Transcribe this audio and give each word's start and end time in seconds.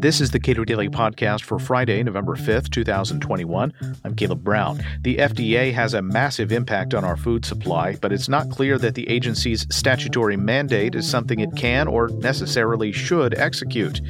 This 0.00 0.22
is 0.22 0.30
the 0.30 0.40
Cato 0.40 0.64
Daily 0.64 0.88
Podcast 0.88 1.42
for 1.42 1.58
Friday, 1.58 2.02
November 2.02 2.34
5th, 2.34 2.70
2021. 2.70 3.70
I'm 4.02 4.16
Caleb 4.16 4.42
Brown. 4.42 4.82
The 5.02 5.18
FDA 5.18 5.74
has 5.74 5.92
a 5.92 6.00
massive 6.00 6.52
impact 6.52 6.94
on 6.94 7.04
our 7.04 7.18
food 7.18 7.44
supply, 7.44 7.96
but 7.96 8.10
it's 8.10 8.26
not 8.26 8.48
clear 8.48 8.78
that 8.78 8.94
the 8.94 9.06
agency's 9.10 9.66
statutory 9.70 10.38
mandate 10.38 10.94
is 10.94 11.06
something 11.06 11.40
it 11.40 11.54
can 11.54 11.86
or 11.86 12.08
necessarily 12.08 12.92
should 12.92 13.38
execute. 13.38 14.00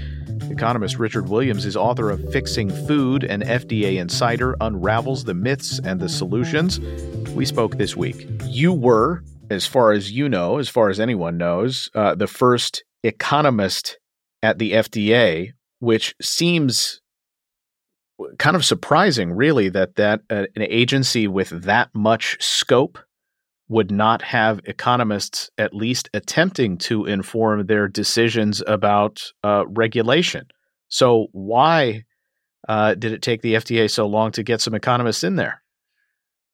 Economist 0.48 1.00
Richard 1.00 1.28
Williams 1.28 1.66
is 1.66 1.76
author 1.76 2.08
of 2.08 2.32
Fixing 2.32 2.70
Food, 2.86 3.24
an 3.24 3.42
FDA 3.42 3.98
insider 3.98 4.56
unravels 4.60 5.24
the 5.24 5.34
myths 5.34 5.80
and 5.84 5.98
the 5.98 6.08
solutions. 6.08 6.78
We 7.30 7.44
spoke 7.44 7.78
this 7.78 7.96
week. 7.96 8.28
You 8.44 8.72
were, 8.72 9.24
as 9.50 9.66
far 9.66 9.90
as 9.90 10.12
you 10.12 10.28
know, 10.28 10.58
as 10.58 10.68
far 10.68 10.88
as 10.88 11.00
anyone 11.00 11.36
knows, 11.36 11.90
uh, 11.96 12.14
the 12.14 12.28
first 12.28 12.84
economist 13.02 13.98
at 14.42 14.58
the 14.58 14.72
FDA 14.72 15.52
which 15.80 16.14
seems 16.20 17.00
kind 18.38 18.54
of 18.54 18.64
surprising, 18.64 19.32
really, 19.32 19.70
that 19.70 19.96
that 19.96 20.20
uh, 20.30 20.44
an 20.54 20.62
agency 20.62 21.26
with 21.26 21.48
that 21.62 21.88
much 21.94 22.36
scope 22.40 22.98
would 23.68 23.90
not 23.90 24.20
have 24.22 24.60
economists 24.64 25.50
at 25.56 25.74
least 25.74 26.10
attempting 26.12 26.76
to 26.76 27.06
inform 27.06 27.66
their 27.66 27.88
decisions 27.88 28.62
about 28.66 29.22
uh, 29.42 29.64
regulation. 29.68 30.46
So, 30.88 31.28
why 31.32 32.04
uh, 32.68 32.94
did 32.94 33.12
it 33.12 33.22
take 33.22 33.42
the 33.42 33.54
FDA 33.54 33.90
so 33.90 34.06
long 34.06 34.32
to 34.32 34.42
get 34.42 34.60
some 34.60 34.74
economists 34.74 35.24
in 35.24 35.36
there? 35.36 35.62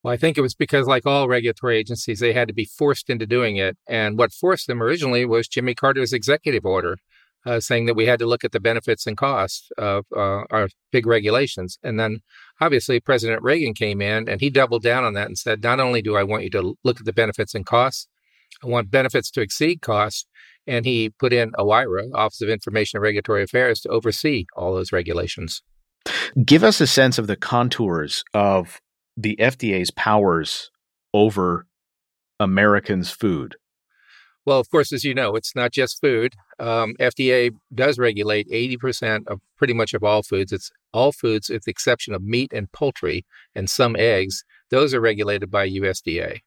Well, 0.05 0.15
I 0.15 0.19
think 0.19 0.39
it 0.39 0.43
was 0.43 0.55
because, 0.55 0.87
like 0.87 1.05
all 1.05 1.27
regulatory 1.27 1.79
agencies, 1.79 2.21
they 2.21 2.33
had 2.33 2.47
to 2.47 2.55
be 2.55 2.65
forced 2.65 3.11
into 3.11 3.27
doing 3.27 3.57
it. 3.57 3.77
And 3.89 4.17
what 4.17 4.33
forced 4.33 4.69
them 4.69 4.81
originally 4.81 5.25
was 5.25 5.49
Jimmy 5.49 5.75
Carter's 5.75 6.13
executive 6.13 6.65
order 6.65 6.99
uh, 7.47 7.61
saying 7.61 7.87
that 7.87 7.95
we 7.95 8.07
had 8.07 8.19
to 8.19 8.27
look 8.27 8.45
at 8.45 8.53
the 8.53 8.61
benefits 8.61 9.07
and 9.07 9.17
costs 9.17 9.71
of 9.79 10.05
uh, 10.15 10.43
our 10.51 10.69
big 10.91 11.07
regulations. 11.07 11.79
And 11.83 11.99
then 11.99 12.21
obviously 12.61 12.99
President 12.99 13.43
Reagan 13.43 13.73
came 13.73 14.03
in 14.03 14.29
and 14.29 14.41
he 14.41 14.51
doubled 14.51 14.83
down 14.83 15.05
on 15.05 15.15
that 15.15 15.29
and 15.29 15.39
said, 15.39 15.63
not 15.63 15.81
only 15.81 16.03
do 16.03 16.17
I 16.17 16.25
want 16.25 16.43
you 16.43 16.51
to 16.51 16.75
look 16.83 16.99
at 16.99 17.07
the 17.07 17.13
benefits 17.13 17.55
and 17.55 17.65
costs, 17.65 18.09
I 18.63 18.67
want 18.67 18.91
benefits 18.91 19.31
to 19.33 19.41
exceed 19.41 19.81
costs. 19.81 20.27
And 20.67 20.85
he 20.85 21.11
put 21.11 21.33
in 21.33 21.53
OIRA, 21.53 22.11
Office 22.13 22.43
of 22.43 22.49
Information 22.49 22.97
and 22.97 23.03
Regulatory 23.03 23.45
Affairs, 23.45 23.81
to 23.83 23.89
oversee 23.89 24.47
all 24.57 24.75
those 24.75 24.91
regulations. 24.91 25.63
Give 26.45 26.65
us 26.65 26.81
a 26.81 26.89
sense 26.89 27.19
of 27.19 27.29
the 27.29 27.37
contours 27.37 28.25
of 28.35 28.81
the 29.17 29.37
FDA's 29.37 29.93
powers 29.93 30.71
over 31.15 31.67
Americans' 32.41 33.11
food. 33.11 33.57
Well, 34.47 34.61
of 34.61 34.71
course, 34.71 34.93
as 34.93 35.03
you 35.03 35.13
know, 35.13 35.35
it's 35.35 35.57
not 35.57 35.73
just 35.73 36.01
food. 36.01 36.35
Um, 36.61 36.95
FDA 37.01 37.51
does 37.75 37.99
regulate 37.99 38.49
80% 38.49 39.27
of 39.27 39.41
pretty 39.57 39.75
much 39.75 39.93
of 39.93 40.05
all 40.05 40.23
foods. 40.23 40.53
It's 40.53 40.71
all 40.93 41.11
foods, 41.11 41.49
with 41.51 41.65
the 41.65 41.71
exception 41.73 42.15
of 42.15 42.23
meat 42.23 42.53
and 42.55 42.71
poultry 42.71 43.27
and 43.57 43.69
some 43.69 43.97
eggs. 43.97 44.45
Those 44.71 44.95
are 44.95 45.01
regulated 45.01 45.51
by 45.51 45.69
USDA. 45.69 46.39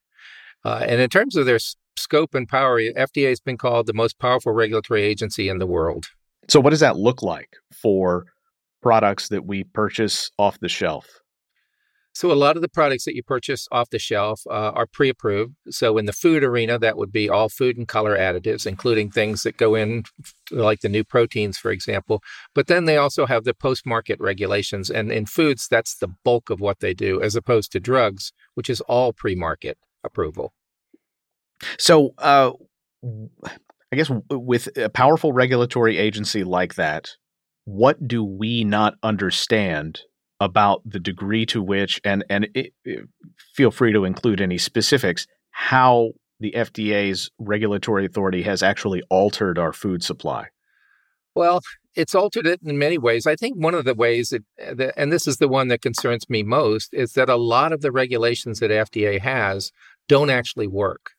Uh, 0.64 0.86
and 0.88 1.02
in 1.02 1.10
terms 1.10 1.36
of 1.36 1.46
their 1.46 1.60
scope 1.98 2.34
and 2.34 2.48
power, 2.48 2.80
FDA 2.80 3.30
has 3.30 3.42
been 3.42 3.58
called 3.58 3.86
the 3.86 3.94
most 3.94 4.18
powerful 4.18 4.54
regulatory 4.54 5.04
agency 5.04 5.50
in 5.50 5.58
the 5.58 5.68
world. 5.68 6.08
So, 6.48 6.60
what 6.60 6.72
does 6.72 6.80
that 6.80 6.98
look 6.98 7.22
like 7.22 7.58
for 7.74 8.26
products 8.82 9.28
that 9.30 9.46
we 9.46 9.66
purchase 9.66 10.32
off 10.40 10.60
the 10.60 10.70
shelf? 10.70 11.06
So, 12.20 12.34
a 12.34 12.34
lot 12.34 12.58
of 12.58 12.62
the 12.62 12.68
products 12.68 13.06
that 13.06 13.16
you 13.16 13.24
purchase 13.24 13.66
off 13.72 13.92
the 13.92 13.98
shelf 13.98 14.42
uh, 14.50 14.72
are 14.72 14.86
pre 14.86 15.08
approved. 15.08 15.56
So, 15.70 15.98
in 15.98 16.06
the 16.06 16.12
food 16.12 16.44
arena, 16.44 16.78
that 16.78 16.98
would 16.98 17.14
be 17.14 17.30
all 17.30 17.48
food 17.48 17.78
and 17.78 17.88
color 17.88 18.18
additives, 18.18 18.68
including 18.68 19.10
things 19.10 19.44
that 19.44 19.56
go 19.56 19.74
in, 19.74 20.04
like 20.52 20.82
the 20.82 20.90
new 20.90 21.06
proteins, 21.06 21.58
for 21.58 21.72
example. 21.72 22.22
But 22.54 22.68
then 22.68 22.84
they 22.84 22.98
also 22.98 23.26
have 23.26 23.46
the 23.46 23.54
post 23.54 23.86
market 23.86 24.20
regulations. 24.20 24.90
And 24.90 25.14
in 25.14 25.28
foods, 25.28 25.70
that's 25.70 25.96
the 25.96 26.10
bulk 26.26 26.50
of 26.50 26.60
what 26.60 26.82
they 26.82 26.94
do, 26.94 27.22
as 27.22 27.38
opposed 27.38 27.72
to 27.72 27.80
drugs, 27.80 28.34
which 28.54 28.70
is 28.70 28.82
all 28.82 29.14
pre 29.14 29.34
market 29.34 29.78
approval. 30.04 30.52
So, 31.78 32.16
uh, 32.18 32.52
I 33.94 33.96
guess 33.96 34.12
with 34.30 34.68
a 34.78 34.90
powerful 34.90 35.32
regulatory 35.32 35.98
agency 35.98 36.44
like 36.44 36.76
that, 36.76 37.12
what 37.64 38.10
do 38.10 38.26
we 38.26 38.66
not 38.66 38.96
understand 39.04 40.02
about 40.40 40.82
the 40.86 41.00
degree 41.00 41.46
to 41.48 41.62
which, 41.62 42.00
and 42.04 42.24
and 42.30 42.48
it, 42.54 42.74
it, 42.86 43.08
feel 43.56 43.72
free 43.72 43.94
to 43.94 44.06
include 44.06 44.42
any 44.42 44.58
specifics, 44.58 45.28
how 45.52 46.12
the 46.40 46.54
FDA's 46.56 47.30
regulatory 47.38 48.06
authority 48.06 48.44
has 48.44 48.64
actually 48.64 49.04
altered 49.10 49.60
our 49.60 49.74
food 49.74 50.04
supply. 50.04 50.48
Well, 51.36 51.62
it's 51.96 52.16
altered 52.16 52.48
it 52.48 52.62
in 52.64 52.78
many 52.78 52.98
ways. 52.98 53.28
I 53.28 53.36
think 53.36 53.58
one 53.58 53.74
of 53.74 53.86
the 53.86 53.94
ways, 53.94 54.30
that, 54.30 54.94
and 54.96 55.12
this 55.12 55.28
is 55.28 55.38
the 55.38 55.48
one 55.48 55.68
that 55.68 55.82
concerns 55.82 56.30
me 56.30 56.44
most, 56.44 56.94
is 56.94 57.14
that 57.14 57.30
a 57.30 57.36
lot 57.36 57.74
of 57.74 57.82
the 57.82 57.92
regulations 57.92 58.60
that 58.60 58.72
FDA 58.72 59.20
has 59.20 59.72
don't 60.08 60.30
actually 60.30 60.68
work. 60.68 61.12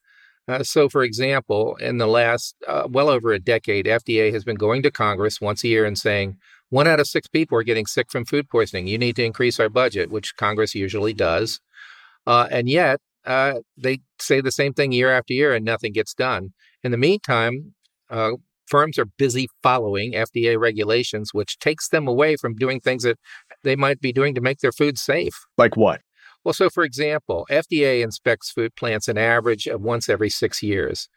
Uh, 0.48 0.64
so, 0.64 0.88
for 0.88 1.04
example, 1.04 1.76
in 1.76 1.98
the 1.98 2.06
last 2.06 2.56
uh, 2.66 2.88
well 2.90 3.08
over 3.08 3.32
a 3.32 3.38
decade, 3.38 3.86
FDA 3.86 4.32
has 4.32 4.42
been 4.42 4.56
going 4.56 4.82
to 4.82 4.90
Congress 4.90 5.40
once 5.40 5.62
a 5.62 5.68
year 5.68 5.84
and 5.84 5.98
saying, 5.98 6.38
one 6.70 6.86
out 6.86 7.00
of 7.00 7.06
six 7.06 7.28
people 7.28 7.58
are 7.58 7.62
getting 7.62 7.86
sick 7.86 8.10
from 8.10 8.24
food 8.24 8.48
poisoning. 8.48 8.86
You 8.86 8.98
need 8.98 9.16
to 9.16 9.24
increase 9.24 9.60
our 9.60 9.68
budget, 9.68 10.10
which 10.10 10.36
Congress 10.36 10.74
usually 10.74 11.12
does. 11.12 11.60
Uh, 12.26 12.46
and 12.50 12.68
yet, 12.68 13.00
uh, 13.26 13.54
they 13.76 14.00
say 14.18 14.40
the 14.40 14.52
same 14.52 14.72
thing 14.72 14.92
year 14.92 15.12
after 15.12 15.34
year 15.34 15.54
and 15.54 15.64
nothing 15.64 15.92
gets 15.92 16.14
done. 16.14 16.50
In 16.82 16.92
the 16.92 16.96
meantime, 16.96 17.74
uh, 18.08 18.32
firms 18.66 18.98
are 18.98 19.04
busy 19.04 19.48
following 19.62 20.12
FDA 20.12 20.58
regulations, 20.58 21.34
which 21.34 21.58
takes 21.58 21.88
them 21.88 22.06
away 22.06 22.36
from 22.36 22.54
doing 22.54 22.80
things 22.80 23.02
that 23.02 23.18
they 23.64 23.76
might 23.76 24.00
be 24.00 24.12
doing 24.12 24.34
to 24.34 24.40
make 24.40 24.60
their 24.60 24.72
food 24.72 24.96
safe. 24.96 25.34
Like 25.58 25.76
what? 25.76 26.00
Well, 26.44 26.54
so 26.54 26.70
for 26.70 26.84
example, 26.84 27.46
FDA 27.50 28.02
inspects 28.02 28.50
food 28.50 28.74
plants 28.76 29.08
an 29.08 29.18
average 29.18 29.66
of 29.66 29.82
once 29.82 30.08
every 30.08 30.30
six 30.30 30.62
years. 30.62 31.08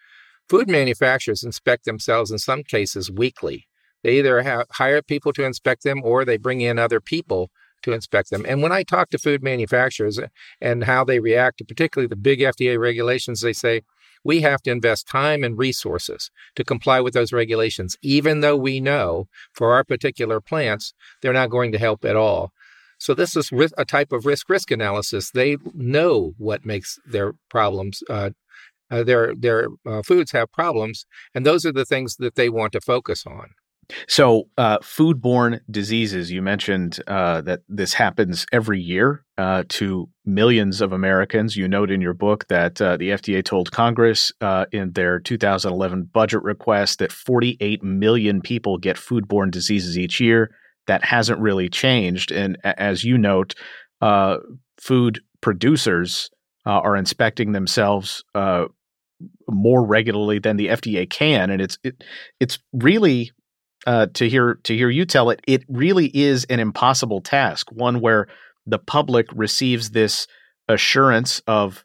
Food 0.50 0.68
manufacturers 0.68 1.44
inspect 1.44 1.86
themselves 1.86 2.32
in 2.32 2.40
some 2.40 2.64
cases 2.64 3.10
weekly. 3.10 3.68
They 4.04 4.20
either 4.20 4.42
have, 4.42 4.68
hire 4.72 5.02
people 5.02 5.34
to 5.34 5.46
inspect 5.46 5.84
them 5.84 6.02
or 6.04 6.26
they 6.26 6.38
bring 6.38 6.62
in 6.62 6.78
other 6.78 7.00
people 7.00 7.50
to 7.84 7.92
inspect 7.92 8.30
them. 8.30 8.46
And 8.48 8.62
when 8.62 8.72
I 8.72 8.84
talk 8.84 9.10
to 9.10 9.18
food 9.18 9.44
manufacturers 9.44 10.20
and 10.62 10.84
how 10.86 11.04
they 11.04 11.20
react 11.20 11.58
to 11.58 11.66
particularly 11.66 12.08
the 12.08 12.16
big 12.16 12.40
FDA 12.40 12.80
regulations, 12.80 13.42
they 13.42 13.54
say, 13.54 13.82
we 14.24 14.42
have 14.42 14.62
to 14.64 14.72
invest 14.72 15.08
time 15.08 15.44
and 15.44 15.58
resources 15.58 16.32
to 16.56 16.64
comply 16.64 17.02
with 17.02 17.14
those 17.14 17.34
regulations, 17.34 17.98
even 18.02 18.40
though 18.40 18.56
we 18.56 18.80
know 18.80 19.28
for 19.52 19.74
our 19.74 19.84
particular 19.84 20.40
plants, 20.40 20.94
they're 21.22 21.34
not 21.34 21.50
going 21.50 21.72
to 21.74 21.78
help 21.78 22.06
at 22.06 22.16
all. 22.16 22.52
So 22.98 23.14
this 23.14 23.36
is 23.36 23.52
a 23.78 23.84
type 23.84 24.14
of 24.14 24.26
risk 24.26 24.50
risk 24.50 24.72
analysis. 24.72 25.30
They 25.32 25.58
know 25.74 26.36
what 26.38 26.66
makes 26.66 27.00
their 27.06 27.34
problems, 27.50 28.02
uh, 28.10 28.30
uh, 28.90 29.04
their 29.04 29.36
their 29.36 29.68
uh, 29.86 30.04
foods 30.04 30.32
have 30.32 30.54
problems, 30.54 31.06
and 31.36 31.46
those 31.46 31.66
are 31.66 31.74
the 31.74 31.84
things 31.84 32.16
that 32.18 32.36
they 32.36 32.48
want 32.48 32.72
to 32.74 32.80
focus 32.80 33.26
on. 33.26 33.50
So, 34.08 34.50
uh, 34.58 34.80
foodborne 34.80 35.60
diseases, 35.70 36.32
you 36.32 36.42
mentioned 36.42 37.00
uh, 37.08 37.42
that 37.42 37.62
this 37.68 37.94
happens 37.94 38.46
every 38.52 38.80
year 38.80 39.26
uh, 39.38 39.64
to 39.70 40.10
millions 40.26 40.82
of 40.82 40.92
Americans. 40.92 41.58
You 41.58 41.68
note 41.68 41.92
in 41.92 42.02
your 42.02 42.14
book 42.14 42.48
that 42.48 42.82
uh, 42.82 42.98
the 42.98 43.10
FDA 43.10 43.44
told 43.44 43.72
Congress 43.72 44.32
uh, 44.42 44.66
in 44.72 44.94
their 44.94 45.20
2011 45.20 46.10
budget 46.14 46.44
request 46.44 47.00
that 47.00 47.12
48 47.12 47.84
million 47.84 48.42
people 48.42 48.78
get 48.78 48.98
foodborne 48.98 49.52
diseases 49.52 49.98
each 49.98 50.20
year. 50.20 50.56
That 50.88 51.04
hasn't 51.04 51.40
really 51.40 51.70
changed. 51.70 52.32
And 52.32 52.58
as 52.64 53.04
you 53.04 53.18
note, 53.18 53.56
uh, 54.02 54.38
food 54.80 55.22
producers 55.42 56.30
are 56.66 56.96
inspecting 56.96 57.52
themselves 57.52 58.24
more 59.48 59.86
regularly 59.86 60.40
than 60.40 60.58
the 60.58 60.68
FDA 60.68 61.10
can, 61.10 61.50
and 61.50 61.62
it's 61.62 61.78
it, 61.84 62.04
it's 62.40 62.60
really 62.74 63.32
uh, 63.86 64.08
to 64.14 64.30
hear 64.30 64.56
to 64.64 64.76
hear 64.76 64.90
you 64.90 65.06
tell 65.06 65.30
it, 65.30 65.42
it 65.48 65.64
really 65.68 66.08
is 66.08 66.46
an 66.46 66.60
impossible 66.60 67.22
task. 67.22 67.72
One 67.72 68.00
where 68.00 68.28
the 68.66 68.80
public 68.80 69.28
receives 69.34 69.92
this 69.92 70.28
assurance 70.68 71.42
of 71.48 71.84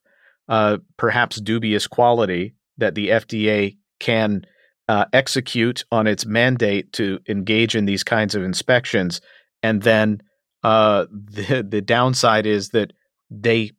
uh, 0.48 0.78
perhaps 0.96 1.40
dubious 1.40 1.86
quality 1.86 2.54
that 2.78 2.94
the 2.94 3.08
FDA 3.08 3.76
can 3.98 4.44
uh, 4.88 5.06
execute 5.12 5.84
on 5.90 6.06
its 6.06 6.24
mandate 6.24 6.92
to 6.94 7.18
engage 7.28 7.74
in 7.74 7.84
these 7.84 8.04
kinds 8.04 8.34
of 8.34 8.42
inspections, 8.42 9.20
and 9.62 9.82
then 9.82 10.22
uh, 10.62 11.06
the 11.12 11.66
the 11.68 11.82
downside 11.82 12.46
is 12.46 12.70
that 12.70 12.92
they 13.30 13.72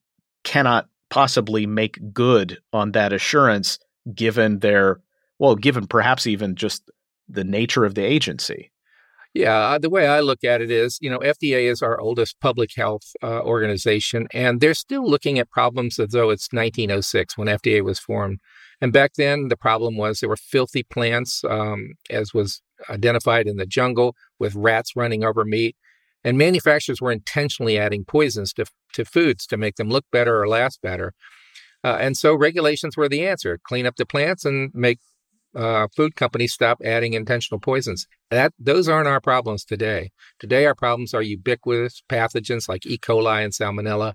cannot 0.44 0.88
possibly 1.10 1.66
make 1.66 2.14
good 2.14 2.60
on 2.72 2.92
that 2.92 3.14
assurance 3.14 3.80
given 4.14 4.60
their 4.60 5.00
well, 5.40 5.56
given 5.56 5.88
perhaps 5.88 6.28
even 6.28 6.56
just 6.56 6.90
the 7.30 7.44
nature 7.44 7.86
of 7.86 7.96
the 7.96 8.04
agency. 8.04 8.72
Yeah, 9.36 9.78
the 9.78 9.92
way 9.92 10.08
I 10.08 10.22
look 10.22 10.44
at 10.44 10.60
it 10.60 10.72
is, 10.72 10.98
you 11.02 11.10
know, 11.10 11.20
FDA 11.20 11.70
is 11.70 11.84
our 11.84 12.00
oldest 12.00 12.40
public 12.42 12.72
health 12.76 13.14
uh, 13.22 13.42
organization, 13.42 14.28
and 14.34 14.60
they're 14.60 14.74
still 14.74 15.08
looking 15.08 15.38
at 15.38 15.52
problems 15.52 16.00
as 16.00 16.10
though 16.10 16.31
it's 16.31 16.52
1906 16.52 17.38
when 17.38 17.48
FDA 17.48 17.84
was 17.84 18.00
formed. 18.00 18.40
And 18.81 18.92
back 18.92 19.14
then, 19.18 19.50
the 19.50 19.58
problem 19.58 19.98
was 19.98 20.20
there 20.20 20.30
were 20.30 20.36
filthy 20.36 20.81
plants, 20.81 21.44
um, 21.44 21.94
as 22.10 22.34
was 22.34 22.62
identified 22.90 23.48
in 23.48 23.58
the 23.58 23.68
jungle 23.68 24.16
with 24.40 24.56
rats 24.56 24.96
running 24.96 25.24
over 25.24 25.46
meat. 25.46 25.76
And 26.24 26.38
manufacturers 26.38 27.00
were 27.00 27.12
intentionally 27.12 27.78
adding 27.78 28.06
poisons 28.06 28.52
to, 28.54 28.66
to 28.94 29.06
foods 29.06 29.46
to 29.48 29.58
make 29.58 29.76
them 29.76 29.90
look 29.90 30.06
better 30.12 30.42
or 30.42 30.48
last 30.48 30.81
better. 30.81 31.14
Uh, 31.84 31.98
and 32.00 32.18
so 32.18 32.36
regulations 32.36 32.98
were 32.98 33.08
the 33.08 33.26
answer 33.26 33.58
clean 33.64 33.86
up 33.86 33.96
the 33.96 34.06
plants 34.06 34.44
and 34.44 34.72
make 34.74 35.00
uh, 35.56 35.88
food 35.96 36.16
companies 36.16 36.54
stop 36.54 36.81
adding 36.84 37.13
intentional 37.13 37.60
poisons. 37.60 38.07
That 38.30 38.54
those 38.60 38.88
aren't 38.88 39.07
our 39.07 39.22
problems 39.22 39.63
today. 39.66 40.12
Today, 40.40 40.66
our 40.66 40.75
problems 40.75 41.13
are 41.13 41.22
ubiquitous 41.22 42.04
pathogens 42.10 42.69
like 42.69 42.86
E. 42.86 42.98
coli 42.98 43.44
and 43.44 43.54
Salmonella, 43.54 44.13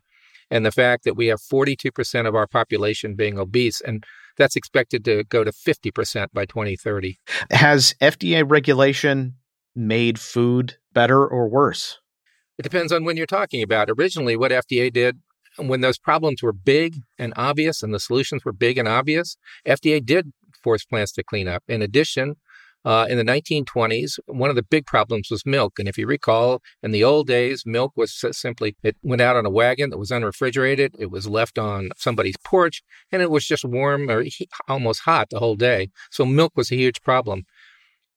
and 0.51 0.65
the 0.65 0.73
fact 0.73 1.05
that 1.05 1.17
we 1.17 1.27
have 1.27 1.41
42% 1.41 2.29
of 2.29 2.35
our 2.35 2.47
population 2.47 3.17
being 3.17 3.39
obese, 3.39 3.81
and 3.81 4.05
that's 4.37 4.57
expected 4.57 5.05
to 5.05 5.25
go 5.25 5.45
to 5.45 5.53
50% 5.53 6.29
by 6.33 6.45
2030. 6.45 7.19
Has 7.51 7.95
FDA 8.01 8.45
regulation 8.49 9.35
made 9.75 10.19
food 10.19 10.77
better 10.93 11.27
or 11.27 11.49
worse? 11.49 11.99
It 12.59 12.63
depends 12.63 12.93
on 12.93 13.05
when 13.05 13.17
you're 13.17 13.27
talking 13.27 13.63
about. 13.63 13.91
Originally, 13.91 14.37
what 14.37 14.53
FDA 14.53 14.93
did 14.93 15.19
when 15.57 15.81
those 15.81 15.99
problems 15.99 16.43
were 16.43 16.53
big 16.53 16.97
and 17.19 17.33
obvious 17.37 17.83
and 17.83 17.95
the 17.95 18.01
solutions 18.01 18.45
were 18.45 18.53
big 18.53 18.79
and 18.79 18.89
obvious, 18.89 19.37
FDA 19.67 20.05
did 20.05 20.33
force 20.65 20.85
plants 20.85 21.13
to 21.13 21.23
clean 21.23 21.47
up. 21.47 21.63
In 21.69 21.83
addition, 21.83 22.37
uh, 22.85 23.07
in 23.09 23.17
the 23.17 23.25
1920s, 23.25 24.19
one 24.27 24.51
of 24.51 24.57
the 24.57 24.63
big 24.63 24.85
problems 24.85 25.29
was 25.31 25.47
milk. 25.47 25.79
And 25.79 25.89
if 25.89 25.97
you 25.97 26.07
recall, 26.07 26.61
in 26.83 26.91
the 26.91 27.03
old 27.03 27.27
days, 27.27 27.65
milk 27.65 27.93
was 27.97 28.23
simply, 28.33 28.77
it 28.83 28.97
went 29.03 29.23
out 29.23 29.37
on 29.37 29.47
a 29.47 29.51
wagon 29.51 29.91
that 29.91 29.99
was 29.99 30.11
unrefrigerated. 30.11 30.95
It 30.99 31.11
was 31.11 31.27
left 31.27 31.59
on 31.59 31.91
somebody's 31.97 32.37
porch 32.45 32.83
and 33.11 33.23
it 33.23 33.31
was 33.31 33.47
just 33.47 33.65
warm 33.65 34.11
or 34.11 34.23
he- 34.23 34.49
almost 34.69 35.01
hot 35.01 35.29
the 35.31 35.39
whole 35.39 35.57
day. 35.57 35.91
So 36.11 36.27
milk 36.27 36.53
was 36.57 36.71
a 36.71 36.77
huge 36.77 37.01
problem. 37.01 37.45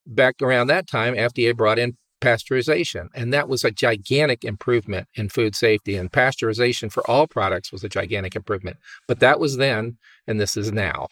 Back 0.05 0.41
around 0.41 0.67
that 0.67 0.88
time, 0.88 1.15
FDA 1.15 1.55
brought 1.55 1.79
in 1.79 1.97
pasteurization. 2.19 3.07
And 3.13 3.33
that 3.33 3.47
was 3.47 3.63
a 3.63 3.71
gigantic 3.71 4.44
improvement 4.44 5.07
in 5.15 5.29
food 5.29 5.55
safety. 5.55 5.95
And 5.95 6.11
pasteurization 6.11 6.91
for 6.91 7.09
all 7.09 7.27
products 7.27 7.71
was 7.71 7.83
a 7.83 7.89
gigantic 7.89 8.35
improvement. 8.35 8.77
But 9.07 9.19
that 9.19 9.39
was 9.39 9.57
then, 9.57 9.97
and 10.25 10.41
this 10.41 10.57
is 10.57 10.71
now. 10.71 11.07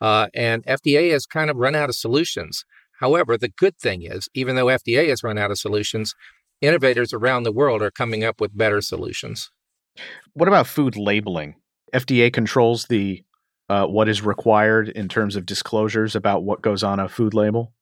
Uh, 0.00 0.28
and 0.34 0.64
FDA 0.66 1.12
has 1.12 1.26
kind 1.26 1.50
of 1.50 1.56
run 1.56 1.74
out 1.74 1.88
of 1.88 1.94
solutions. 1.94 2.64
However, 3.00 3.36
the 3.36 3.48
good 3.48 3.78
thing 3.78 4.02
is, 4.02 4.28
even 4.34 4.56
though 4.56 4.66
FDA 4.66 5.08
has 5.08 5.22
run 5.22 5.38
out 5.38 5.50
of 5.50 5.58
solutions, 5.58 6.14
innovators 6.60 7.12
around 7.12 7.42
the 7.42 7.52
world 7.52 7.82
are 7.82 7.90
coming 7.90 8.24
up 8.24 8.40
with 8.40 8.56
better 8.56 8.80
solutions. 8.80 9.50
What 10.34 10.48
about 10.48 10.66
food 10.66 10.96
labeling? 10.96 11.56
FDA 11.92 12.32
controls 12.32 12.86
the 12.86 13.22
uh, 13.68 13.86
what 13.86 14.08
is 14.08 14.20
required 14.20 14.88
in 14.88 15.08
terms 15.08 15.36
of 15.36 15.46
disclosures 15.46 16.16
about 16.16 16.42
what 16.42 16.60
goes 16.60 16.82
on 16.82 16.98
a 16.98 17.08
food 17.08 17.34
label. 17.34 17.72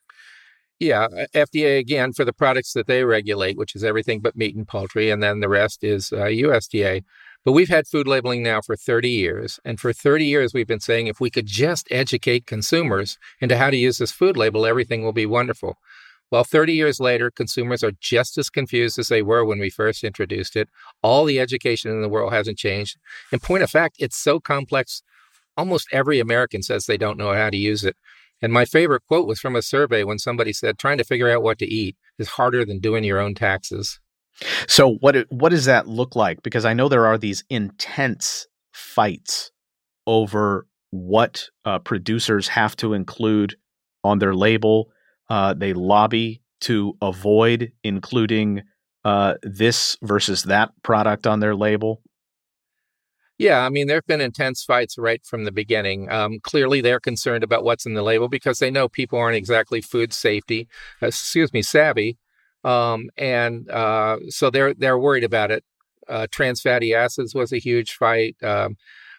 Yeah, 0.78 1.04
uh, 1.04 1.26
FDA 1.34 1.78
again 1.78 2.12
for 2.12 2.24
the 2.24 2.32
products 2.32 2.72
that 2.74 2.86
they 2.86 3.04
regulate, 3.04 3.56
which 3.56 3.74
is 3.74 3.82
everything 3.82 4.20
but 4.20 4.36
meat 4.36 4.54
and 4.54 4.68
poultry, 4.68 5.10
and 5.10 5.22
then 5.22 5.40
the 5.40 5.48
rest 5.48 5.82
is 5.82 6.12
uh, 6.12 6.26
USDA. 6.26 7.02
But 7.44 7.52
we've 7.52 7.68
had 7.68 7.86
food 7.86 8.06
labeling 8.06 8.42
now 8.42 8.60
for 8.60 8.76
30 8.76 9.08
years. 9.08 9.58
And 9.64 9.80
for 9.80 9.92
30 9.92 10.24
years, 10.24 10.52
we've 10.52 10.66
been 10.66 10.80
saying 10.80 11.06
if 11.06 11.20
we 11.20 11.30
could 11.30 11.46
just 11.46 11.86
educate 11.90 12.46
consumers 12.46 13.18
into 13.40 13.56
how 13.56 13.70
to 13.70 13.76
use 13.76 13.98
this 13.98 14.12
food 14.12 14.36
label, 14.36 14.66
everything 14.66 15.02
will 15.02 15.12
be 15.12 15.26
wonderful. 15.26 15.78
Well, 16.30 16.44
30 16.44 16.74
years 16.74 17.00
later, 17.00 17.30
consumers 17.30 17.82
are 17.82 17.92
just 18.00 18.36
as 18.36 18.50
confused 18.50 18.98
as 18.98 19.08
they 19.08 19.22
were 19.22 19.44
when 19.44 19.58
we 19.58 19.70
first 19.70 20.04
introduced 20.04 20.56
it. 20.56 20.68
All 21.02 21.24
the 21.24 21.40
education 21.40 21.90
in 21.90 22.02
the 22.02 22.08
world 22.08 22.34
hasn't 22.34 22.58
changed. 22.58 22.98
In 23.32 23.38
point 23.38 23.62
of 23.62 23.70
fact, 23.70 23.96
it's 23.98 24.16
so 24.16 24.38
complex, 24.38 25.02
almost 25.56 25.88
every 25.90 26.20
American 26.20 26.62
says 26.62 26.84
they 26.84 26.98
don't 26.98 27.16
know 27.16 27.32
how 27.32 27.48
to 27.48 27.56
use 27.56 27.82
it. 27.82 27.96
And 28.42 28.52
my 28.52 28.66
favorite 28.66 29.04
quote 29.08 29.26
was 29.26 29.40
from 29.40 29.56
a 29.56 29.62
survey 29.62 30.04
when 30.04 30.18
somebody 30.18 30.52
said, 30.52 30.78
trying 30.78 30.98
to 30.98 31.04
figure 31.04 31.30
out 31.30 31.42
what 31.42 31.58
to 31.58 31.66
eat 31.66 31.96
is 32.18 32.28
harder 32.28 32.64
than 32.64 32.78
doing 32.78 33.04
your 33.04 33.18
own 33.18 33.34
taxes. 33.34 33.98
So 34.66 34.94
what 34.94 35.26
what 35.30 35.50
does 35.50 35.64
that 35.64 35.88
look 35.88 36.14
like? 36.16 36.42
Because 36.42 36.64
I 36.64 36.72
know 36.72 36.88
there 36.88 37.06
are 37.06 37.18
these 37.18 37.44
intense 37.50 38.46
fights 38.72 39.50
over 40.06 40.66
what 40.90 41.48
uh, 41.64 41.78
producers 41.80 42.48
have 42.48 42.76
to 42.76 42.94
include 42.94 43.56
on 44.04 44.18
their 44.18 44.34
label. 44.34 44.90
Uh, 45.28 45.54
they 45.54 45.72
lobby 45.72 46.42
to 46.60 46.96
avoid 47.02 47.72
including 47.84 48.62
uh, 49.04 49.34
this 49.42 49.96
versus 50.02 50.44
that 50.44 50.70
product 50.82 51.26
on 51.26 51.40
their 51.40 51.54
label. 51.54 52.02
Yeah, 53.38 53.64
I 53.64 53.68
mean, 53.68 53.86
there 53.86 53.98
have 53.98 54.06
been 54.06 54.20
intense 54.20 54.64
fights 54.64 54.98
right 54.98 55.24
from 55.24 55.44
the 55.44 55.52
beginning. 55.52 56.10
Um, 56.10 56.40
clearly, 56.42 56.80
they're 56.80 56.98
concerned 56.98 57.44
about 57.44 57.62
what's 57.62 57.86
in 57.86 57.94
the 57.94 58.02
label 58.02 58.28
because 58.28 58.58
they 58.58 58.70
know 58.70 58.88
people 58.88 59.16
aren't 59.18 59.36
exactly 59.36 59.80
food 59.80 60.12
safety, 60.12 60.66
excuse 61.00 61.52
me, 61.52 61.62
savvy. 61.62 62.18
Um, 62.64 63.10
and 63.16 63.70
uh, 63.70 64.18
so 64.28 64.50
they're 64.50 64.74
they're 64.74 64.98
worried 64.98 65.24
about 65.24 65.50
it. 65.50 65.64
Uh, 66.08 66.26
trans 66.30 66.60
fatty 66.60 66.94
acids 66.94 67.34
was 67.34 67.52
a 67.52 67.58
huge 67.58 67.92
fight. 67.92 68.36
Um, 68.42 68.76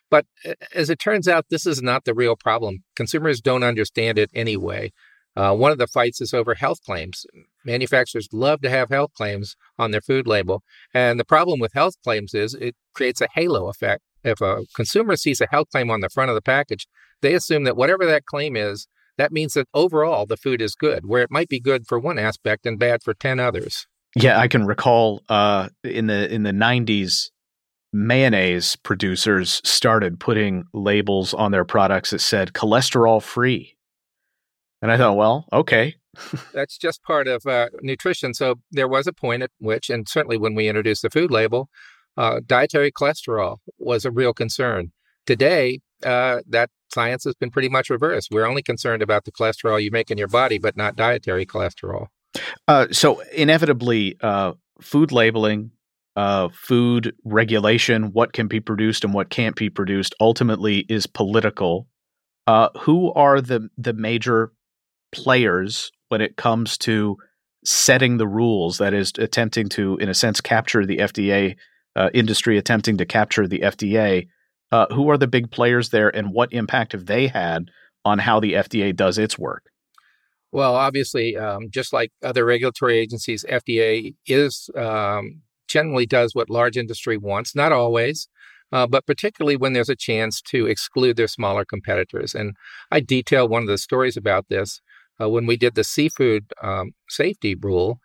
but 0.10 0.26
as 0.74 0.90
it 0.90 1.00
turns 1.00 1.28
out, 1.28 1.46
this 1.50 1.66
is 1.66 1.82
not 1.82 2.06
the 2.06 2.16
real 2.16 2.36
problem. 2.36 2.84
Consumers 2.96 3.42
don't 3.42 3.64
understand 3.64 4.18
it 4.18 4.32
anyway. 4.34 4.92
Uh, 5.36 5.54
one 5.56 5.72
of 5.72 5.78
the 5.78 5.88
fights 5.88 6.20
is 6.20 6.34
over 6.34 6.56
health 6.56 6.82
claims. 6.84 7.26
Manufacturers 7.64 8.28
love 8.34 8.62
to 8.62 8.70
have 8.70 8.90
health 8.90 9.14
claims 9.14 9.56
on 9.78 9.92
their 9.92 10.02
food 10.02 10.28
label. 10.28 10.64
And 10.94 11.20
the 11.20 11.26
problem 11.26 11.60
with 11.60 11.74
health 11.74 11.96
claims 12.04 12.34
is 12.34 12.56
it 12.56 12.76
creates 12.94 13.22
a 13.22 13.28
halo 13.34 13.70
effect. 13.70 14.02
If 14.24 14.42
a 14.42 14.66
consumer 14.76 15.16
sees 15.16 15.40
a 15.40 15.48
health 15.50 15.70
claim 15.72 15.90
on 15.92 16.02
the 16.02 16.10
front 16.10 16.30
of 16.30 16.36
the 16.36 16.42
package, 16.42 16.88
they 17.22 17.36
assume 17.36 17.64
that 17.66 17.78
whatever 17.78 18.06
that 18.06 18.26
claim 18.26 18.56
is, 18.56 18.88
that 19.20 19.32
means 19.34 19.54
that 19.54 19.68
overall 19.74 20.26
the 20.26 20.38
food 20.38 20.62
is 20.62 20.76
good, 20.76 21.06
where 21.06 21.22
it 21.22 21.30
might 21.30 21.50
be 21.50 21.60
good 21.60 21.86
for 21.86 22.00
one 22.00 22.18
aspect 22.18 22.66
and 22.66 22.80
bad 22.80 23.04
for 23.04 23.14
10 23.14 23.40
others. 23.40 23.86
Yeah, 24.16 24.40
I 24.40 24.48
can 24.48 24.66
recall 24.66 25.22
uh, 25.30 25.70
in 25.84 26.08
the 26.08 26.34
in 26.34 26.44
the 26.44 26.52
90s 26.52 27.30
mayonnaise 27.92 28.76
producers 28.78 29.62
started 29.64 30.20
putting 30.20 30.64
labels 30.74 31.34
on 31.34 31.52
their 31.52 31.66
products 31.66 32.12
that 32.12 32.20
said 32.20 32.54
cholesterol 32.54 33.22
free. 33.22 33.76
And 34.82 34.92
I 34.92 34.98
thought, 34.98 35.18
well, 35.18 35.46
okay. 35.52 35.96
That's 36.54 36.78
just 36.78 37.04
part 37.04 37.28
of 37.28 37.46
uh, 37.46 37.70
nutrition. 37.82 38.34
So 38.34 38.56
there 38.72 38.88
was 38.88 39.06
a 39.06 39.14
point 39.14 39.44
at 39.44 39.52
which, 39.60 39.90
and 39.90 40.08
certainly 40.08 40.38
when 40.38 40.56
we 40.56 40.68
introduced 40.68 41.02
the 41.02 41.10
food 41.10 41.30
label, 41.30 41.70
uh, 42.18 42.40
dietary 42.46 42.92
cholesterol 42.92 43.58
was 43.78 44.06
a 44.06 44.12
real 44.12 44.34
concern. 44.34 44.92
Today, 45.26 45.80
uh, 46.06 46.42
that 46.48 46.70
science 46.94 47.24
has 47.24 47.36
been 47.36 47.52
pretty 47.52 47.70
much 47.70 47.90
reversed. 47.90 48.30
We're 48.32 48.46
only 48.46 48.62
concerned 48.62 49.02
about 49.02 49.26
the 49.26 49.32
cholesterol 49.32 49.82
you 49.82 49.92
make 49.92 50.12
in 50.12 50.18
your 50.18 50.28
body, 50.28 50.58
but 50.58 50.76
not 50.76 50.96
dietary 50.96 51.46
cholesterol. 51.46 52.08
Uh, 52.68 52.88
so, 52.92 53.22
inevitably, 53.34 54.18
uh, 54.22 54.54
food 54.82 55.12
labeling, 55.12 55.72
uh, 56.16 56.50
food 56.54 57.16
regulation, 57.24 58.12
what 58.14 58.34
can 58.34 58.48
be 58.48 58.60
produced 58.60 59.04
and 59.04 59.14
what 59.14 59.30
can't 59.30 59.56
be 59.56 59.70
produced, 59.70 60.14
ultimately 60.20 60.80
is 60.90 61.08
political. 61.08 61.88
Uh, 62.48 62.70
who 62.80 63.14
are 63.14 63.42
the 63.42 63.70
the 63.78 63.94
major 63.94 64.52
players 65.12 65.92
when 66.10 66.22
it 66.22 66.36
comes 66.36 66.78
to 66.80 67.18
setting 67.64 68.18
the 68.18 68.28
rules? 68.28 68.78
That 68.78 68.94
is, 68.94 69.12
attempting 69.18 69.70
to, 69.70 69.98
in 69.98 70.10
a 70.10 70.14
sense, 70.14 70.42
capture 70.42 70.86
the 70.86 70.98
FDA 70.98 71.56
uh, 71.96 72.10
industry, 72.14 72.58
attempting 72.58 72.98
to 72.98 73.06
capture 73.06 73.48
the 73.48 73.60
FDA 73.60 74.28
uh, 74.72 74.88
who 74.94 75.10
are 75.10 75.18
the 75.18 75.28
big 75.28 75.52
players 75.52 75.90
there, 75.90 76.14
and 76.16 76.34
what 76.34 76.54
impact 76.54 76.92
have 76.92 77.06
they 77.06 77.28
had 77.28 77.70
on 78.06 78.20
how 78.20 78.40
the 78.40 78.54
FDA 78.54 78.96
does 78.96 79.18
its 79.18 79.38
work? 79.38 79.64
Well, 80.52 80.76
obviously, 80.76 81.38
um, 81.38 81.70
just 81.70 81.94
like 81.94 82.12
other 82.24 82.44
regulatory 82.44 82.98
agencies, 82.98 83.46
FDA 83.50 84.16
is 84.26 84.70
um, 84.76 85.42
generally 85.68 86.06
does 86.06 86.34
what 86.34 86.50
large 86.50 86.76
industry 86.76 87.18
wants. 87.18 87.56
Not 87.56 87.72
always, 87.72 88.28
uh, 88.72 88.88
but 88.88 89.06
particularly 89.06 89.58
when 89.58 89.74
there's 89.74 89.90
a 89.90 89.96
chance 89.96 90.42
to 90.44 90.66
exclude 90.66 91.18
their 91.18 91.28
smaller 91.28 91.66
competitors. 91.66 92.34
And 92.34 92.56
I 92.92 93.00
detail 93.00 93.48
one 93.48 93.64
of 93.64 93.68
the 93.68 93.78
stories 93.78 94.18
about 94.18 94.48
this 94.50 94.82
uh, 95.22 95.30
when 95.30 95.46
we 95.46 95.56
did 95.56 95.76
the 95.76 95.84
seafood 95.84 96.46
um, 96.62 96.94
safety 97.08 97.56
rule. 97.56 98.00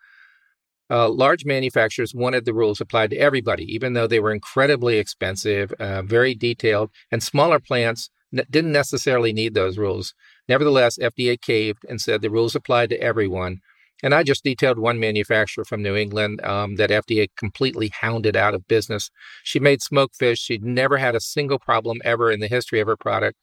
Uh, 0.89 1.09
large 1.09 1.45
manufacturers 1.45 2.13
wanted 2.13 2.45
the 2.45 2.53
rules 2.53 2.79
applied 2.79 3.09
to 3.09 3.17
everybody, 3.17 3.63
even 3.73 3.93
though 3.93 4.07
they 4.07 4.19
were 4.19 4.31
incredibly 4.31 4.97
expensive, 4.97 5.71
uh, 5.79 6.01
very 6.03 6.35
detailed, 6.35 6.91
and 7.11 7.23
smaller 7.23 7.59
plants 7.59 8.09
n- 8.35 8.45
didn't 8.49 8.71
necessarily 8.71 9.33
need 9.33 9.53
those 9.53 9.77
rules. 9.77 10.13
Nevertheless, 10.47 10.99
FDA 10.99 11.41
caved 11.41 11.85
and 11.89 11.99
said 11.99 12.21
the 12.21 12.29
rules 12.29 12.55
applied 12.55 12.89
to 12.89 13.01
everyone. 13.01 13.61
And 14.03 14.13
I 14.13 14.23
just 14.23 14.43
detailed 14.43 14.77
one 14.77 14.99
manufacturer 14.99 15.65
from 15.65 15.81
New 15.81 15.95
England 15.95 16.43
um, 16.45 16.75
that 16.75 16.89
FDA 16.89 17.29
completely 17.37 17.87
hounded 17.87 18.35
out 18.35 18.53
of 18.53 18.67
business. 18.67 19.09
She 19.43 19.59
made 19.59 19.81
smoked 19.81 20.15
fish. 20.15 20.39
She'd 20.39 20.63
never 20.63 20.97
had 20.97 21.15
a 21.15 21.19
single 21.21 21.57
problem 21.57 21.99
ever 22.03 22.29
in 22.29 22.41
the 22.41 22.47
history 22.47 22.79
of 22.79 22.87
her 22.87 22.97
product. 22.97 23.37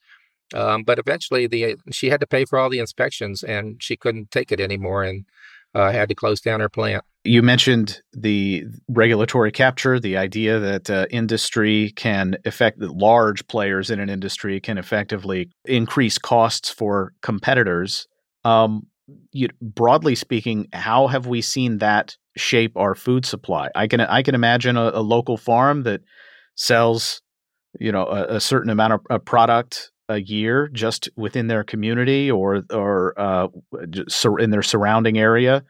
Um, 0.55 0.85
but 0.85 0.99
eventually, 0.99 1.47
the 1.47 1.77
she 1.91 2.11
had 2.11 2.21
to 2.21 2.27
pay 2.27 2.45
for 2.45 2.59
all 2.59 2.69
the 2.69 2.79
inspections, 2.79 3.43
and 3.43 3.83
she 3.83 3.97
couldn't 3.97 4.31
take 4.31 4.53
it 4.53 4.61
anymore, 4.61 5.03
and 5.03 5.25
uh, 5.75 5.91
had 5.91 6.11
to 6.11 6.15
close 6.15 6.43
down 6.43 6.61
her 6.61 6.69
plant. 6.69 7.05
You 7.25 7.43
mentioned 7.43 8.01
the 8.13 8.65
regulatory 8.89 9.53
capture, 9.53 10.01
the 10.01 10.17
idea 10.17 10.59
that 10.59 10.91
uh, 10.91 11.07
industry 11.11 11.93
can 11.95 12.37
affect 12.45 12.81
large 12.81 13.47
players 13.47 13.91
in 13.91 14.01
an 14.01 14.11
industry 14.11 14.61
can 14.61 14.77
effectively 14.77 15.51
increase 15.65 16.19
costs 16.19 16.71
for 16.71 17.13
competitors. 17.23 18.09
Um, 18.45 18.89
you, 19.31 19.49
broadly 19.61 20.17
speaking, 20.17 20.69
how 20.73 21.07
have 21.07 21.27
we 21.27 21.43
seen 21.43 21.79
that 21.79 22.17
shape 22.37 22.77
our 22.77 22.95
food 22.95 23.25
supply? 23.25 23.69
I 23.75 23.87
can 23.87 24.01
I 24.01 24.23
can 24.23 24.35
imagine 24.35 24.77
a, 24.77 24.91
a 24.95 25.03
local 25.03 25.37
farm 25.37 25.85
that 25.85 26.01
sells, 26.57 27.23
you 27.79 27.93
know, 27.93 28.07
a, 28.07 28.37
a 28.37 28.41
certain 28.41 28.71
amount 28.71 28.95
of 28.95 29.01
a 29.11 29.19
product 29.19 29.93
a 30.09 30.21
year 30.21 30.69
just 30.73 31.09
within 31.17 31.47
their 31.47 31.63
community 31.63 32.31
or 32.31 32.63
or 32.73 33.19
uh, 33.19 33.49
in 34.39 34.51
their 34.51 34.63
surrounding 34.63 35.19
area, 35.19 35.63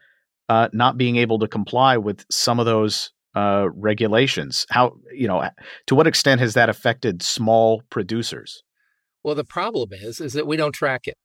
uh, 0.49 0.69
not 0.73 0.97
being 0.97 1.15
able 1.17 1.39
to 1.39 1.47
comply 1.47 1.97
with 1.97 2.25
some 2.29 2.59
of 2.59 2.65
those 2.65 3.11
uh, 3.35 3.67
regulations. 3.73 4.65
How 4.69 4.95
you 5.13 5.27
know 5.27 5.49
to 5.87 5.95
what 5.95 6.07
extent 6.07 6.41
has 6.41 6.53
that 6.53 6.69
affected 6.69 7.23
small 7.23 7.81
producers? 7.89 8.63
Well, 9.23 9.35
the 9.35 9.43
problem 9.43 9.89
is 9.93 10.19
is 10.19 10.33
that 10.33 10.47
we 10.47 10.57
don't 10.57 10.73
track 10.73 11.07
it. 11.07 11.17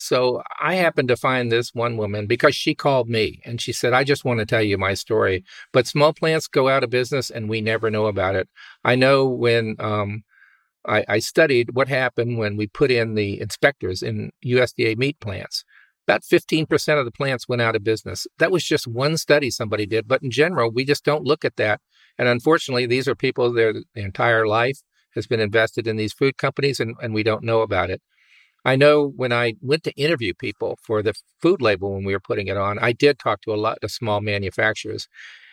So 0.00 0.42
I 0.58 0.76
happened 0.76 1.08
to 1.08 1.16
find 1.16 1.52
this 1.52 1.74
one 1.74 1.98
woman 1.98 2.26
because 2.26 2.56
she 2.56 2.74
called 2.74 3.10
me 3.10 3.42
and 3.44 3.60
she 3.60 3.70
said, 3.70 3.92
I 3.92 4.02
just 4.02 4.24
want 4.24 4.40
to 4.40 4.46
tell 4.46 4.62
you 4.62 4.78
my 4.78 4.94
story. 4.94 5.44
But 5.74 5.86
small 5.86 6.14
plants 6.14 6.46
go 6.46 6.70
out 6.70 6.82
of 6.82 6.88
business 6.88 7.28
and 7.28 7.50
we 7.50 7.60
never 7.60 7.90
know 7.90 8.06
about 8.06 8.34
it. 8.34 8.48
I 8.82 8.94
know 8.94 9.26
when 9.26 9.76
um, 9.78 10.22
I, 10.86 11.04
I, 11.06 11.18
studied 11.18 11.74
what 11.74 11.88
happened 11.88 12.38
when 12.38 12.56
we 12.56 12.66
put 12.66 12.90
in 12.90 13.14
the 13.14 13.38
inspectors 13.38 14.02
in 14.02 14.30
USDA 14.42 14.96
meat 14.96 15.20
plants. 15.20 15.64
About 16.10 16.22
15% 16.24 16.98
of 16.98 17.04
the 17.04 17.12
plants 17.12 17.48
went 17.48 17.62
out 17.62 17.76
of 17.76 17.84
business. 17.84 18.26
That 18.40 18.50
was 18.50 18.64
just 18.64 18.88
one 18.88 19.16
study 19.16 19.48
somebody 19.48 19.86
did. 19.86 20.08
But 20.08 20.24
in 20.24 20.32
general, 20.32 20.68
we 20.68 20.84
just 20.84 21.04
don't 21.04 21.22
look 21.22 21.44
at 21.44 21.54
that. 21.54 21.80
And 22.18 22.26
unfortunately, 22.26 22.86
these 22.86 23.06
are 23.06 23.14
people, 23.14 23.52
their, 23.52 23.74
their 23.94 24.06
entire 24.06 24.44
life 24.44 24.80
has 25.14 25.28
been 25.28 25.38
invested 25.38 25.86
in 25.86 25.94
these 25.94 26.12
food 26.12 26.36
companies 26.36 26.80
and, 26.80 26.96
and 27.00 27.14
we 27.14 27.22
don't 27.22 27.44
know 27.44 27.60
about 27.60 27.90
it. 27.90 28.02
I 28.64 28.74
know 28.74 29.06
when 29.06 29.32
I 29.32 29.54
went 29.60 29.84
to 29.84 29.92
interview 29.92 30.34
people 30.34 30.80
for 30.82 31.00
the 31.00 31.14
food 31.40 31.62
label 31.62 31.94
when 31.94 32.02
we 32.02 32.12
were 32.12 32.18
putting 32.18 32.48
it 32.48 32.56
on, 32.56 32.80
I 32.80 32.90
did 32.90 33.20
talk 33.20 33.42
to 33.42 33.54
a 33.54 33.62
lot 33.62 33.78
of 33.84 33.92
small 33.92 34.20
manufacturers. 34.20 35.06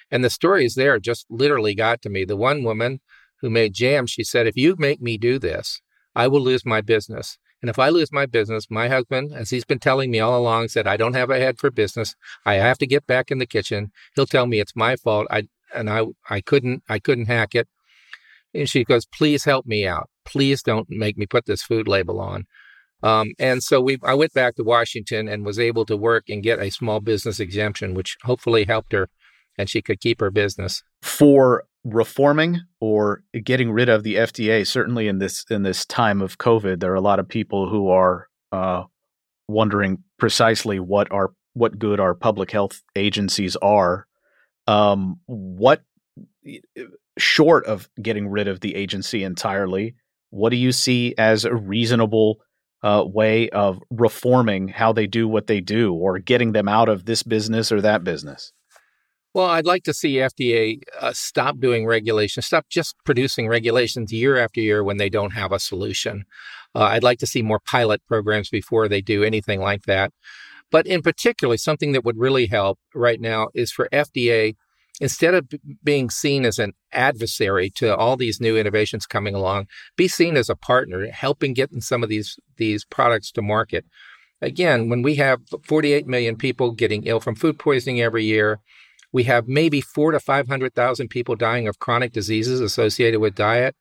And 0.09 0.23
the 0.23 0.31
stories 0.31 0.73
there 0.73 0.99
just 0.99 1.27
literally 1.29 1.75
got 1.75 2.01
to 2.01 2.09
me. 2.09 2.25
The 2.25 2.35
one 2.35 2.63
woman 2.63 2.99
who 3.41 3.51
made 3.51 3.75
jam, 3.75 4.07
she 4.07 4.23
said, 4.23 4.47
If 4.47 4.57
you 4.57 4.75
make 4.79 5.03
me 5.03 5.19
do 5.19 5.37
this, 5.37 5.81
I 6.15 6.27
will 6.27 6.41
lose 6.41 6.65
my 6.65 6.81
business. 6.81 7.37
And 7.61 7.69
if 7.69 7.79
I 7.79 7.89
lose 7.89 8.11
my 8.11 8.25
business, 8.25 8.67
my 8.69 8.87
husband, 8.87 9.33
as 9.33 9.49
he's 9.49 9.65
been 9.65 9.79
telling 9.79 10.11
me 10.11 10.19
all 10.19 10.39
along, 10.39 10.67
said, 10.67 10.85
I 10.85 10.97
don't 10.97 11.15
have 11.15 11.29
a 11.29 11.39
head 11.39 11.57
for 11.57 11.71
business. 11.71 12.15
I 12.45 12.55
have 12.55 12.77
to 12.79 12.87
get 12.87 13.07
back 13.07 13.31
in 13.31 13.39
the 13.39 13.47
kitchen. 13.47 13.91
He'll 14.15 14.27
tell 14.27 14.45
me 14.45 14.59
it's 14.59 14.75
my 14.75 14.95
fault. 14.95 15.27
I 15.31 15.47
and 15.73 15.89
I 15.89 16.05
I 16.29 16.41
couldn't 16.41 16.83
I 16.87 16.99
couldn't 16.99 17.25
hack 17.25 17.55
it. 17.55 17.67
And 18.53 18.69
she 18.69 18.83
goes, 18.83 19.05
please 19.05 19.43
help 19.43 19.65
me 19.65 19.85
out. 19.85 20.09
Please 20.25 20.61
don't 20.61 20.87
make 20.89 21.17
me 21.17 21.25
put 21.25 21.45
this 21.45 21.63
food 21.63 21.87
label 21.87 22.19
on. 22.19 22.45
Um, 23.03 23.33
and 23.37 23.61
so 23.61 23.79
we, 23.79 23.99
I 24.03 24.15
went 24.15 24.33
back 24.33 24.55
to 24.55 24.63
Washington 24.63 25.27
and 25.27 25.45
was 25.45 25.59
able 25.59 25.85
to 25.85 25.95
work 25.95 26.25
and 26.29 26.41
get 26.41 26.59
a 26.59 26.71
small 26.71 26.99
business 26.99 27.39
exemption, 27.39 27.93
which 27.93 28.17
hopefully 28.23 28.65
helped 28.65 28.93
her 28.93 29.09
and 29.57 29.69
she 29.69 29.81
could 29.81 29.99
keep 29.99 30.19
her 30.19 30.31
business. 30.31 30.83
For 31.01 31.65
reforming 31.87 32.61
or 32.79 33.23
getting 33.43 33.71
rid 33.71 33.89
of 33.89 34.03
the 34.03 34.15
FDA, 34.15 34.65
certainly 34.67 35.07
in 35.07 35.19
this 35.19 35.45
in 35.49 35.63
this 35.63 35.85
time 35.85 36.21
of 36.21 36.37
COVID, 36.37 36.79
there 36.79 36.91
are 36.91 36.95
a 36.95 37.01
lot 37.01 37.19
of 37.19 37.27
people 37.27 37.69
who 37.69 37.89
are 37.89 38.27
uh, 38.51 38.83
wondering 39.47 40.03
precisely 40.19 40.79
what 40.79 41.11
our 41.11 41.33
what 41.53 41.79
good 41.79 41.99
our 41.99 42.13
public 42.13 42.51
health 42.51 42.83
agencies 42.95 43.55
are. 43.57 44.05
Um, 44.67 45.19
what 45.27 45.83
short 47.17 47.65
of 47.65 47.89
getting 48.01 48.27
rid 48.27 48.47
of 48.47 48.59
the 48.59 48.75
agency 48.75 49.23
entirely, 49.23 49.95
what 50.29 50.49
do 50.49 50.57
you 50.57 50.71
see 50.71 51.15
as 51.17 51.45
a 51.45 51.55
reasonable 51.55 52.41
uh, 52.83 53.03
way 53.05 53.49
of 53.49 53.81
reforming 53.89 54.67
how 54.67 54.91
they 54.91 55.07
do 55.07 55.27
what 55.27 55.47
they 55.47 55.61
do 55.61 55.93
or 55.93 56.19
getting 56.19 56.51
them 56.51 56.67
out 56.67 56.89
of 56.89 57.05
this 57.05 57.23
business 57.23 57.71
or 57.71 57.81
that 57.81 58.03
business? 58.03 58.51
Well, 59.37 59.45
I'd 59.45 59.67
like 59.67 59.83
to 59.83 59.93
see 59.93 60.15
FDA 60.15 60.81
uh, 60.99 61.13
stop 61.13 61.59
doing 61.59 61.85
regulations, 61.85 62.47
stop 62.47 62.69
just 62.69 62.95
producing 63.05 63.47
regulations 63.47 64.11
year 64.11 64.35
after 64.35 64.59
year 64.59 64.83
when 64.83 64.97
they 64.97 65.09
don't 65.09 65.33
have 65.33 65.51
a 65.51 65.59
solution. 65.59 66.25
Uh, 66.73 66.85
I'd 66.85 67.03
like 67.03 67.19
to 67.19 67.27
see 67.27 67.43
more 67.43 67.59
pilot 67.59 68.01
programs 68.07 68.49
before 68.49 68.87
they 68.87 68.99
do 68.99 69.23
anything 69.23 69.61
like 69.61 69.83
that. 69.83 70.11
But 70.71 70.87
in 70.87 71.03
particular, 71.03 71.55
something 71.57 71.91
that 71.91 72.03
would 72.03 72.17
really 72.17 72.47
help 72.47 72.79
right 72.95 73.21
now 73.21 73.49
is 73.53 73.71
for 73.71 73.87
FDA 73.93 74.55
instead 74.99 75.35
of 75.35 75.49
b- 75.49 75.59
being 75.83 76.09
seen 76.09 76.43
as 76.43 76.57
an 76.57 76.73
adversary 76.91 77.69
to 77.75 77.95
all 77.95 78.17
these 78.17 78.41
new 78.41 78.57
innovations 78.57 79.05
coming 79.05 79.35
along, 79.35 79.67
be 79.95 80.07
seen 80.07 80.35
as 80.35 80.49
a 80.49 80.55
partner, 80.55 81.11
helping 81.11 81.53
getting 81.53 81.81
some 81.81 82.01
of 82.01 82.09
these 82.09 82.39
these 82.55 82.85
products 82.85 83.31
to 83.33 83.43
market. 83.43 83.85
Again, 84.41 84.89
when 84.89 85.03
we 85.03 85.13
have 85.15 85.41
48 85.63 86.07
million 86.07 86.37
people 86.37 86.71
getting 86.71 87.03
ill 87.03 87.19
from 87.19 87.35
food 87.35 87.59
poisoning 87.59 88.01
every 88.01 88.25
year, 88.25 88.61
we 89.11 89.23
have 89.23 89.47
maybe 89.47 89.81
four 89.81 90.11
to 90.11 90.19
500,000 90.19 91.07
people 91.09 91.35
dying 91.35 91.67
of 91.67 91.79
chronic 91.79 92.11
diseases 92.11 92.59
associated 92.59 93.19
with 93.19 93.35
diet. 93.35 93.75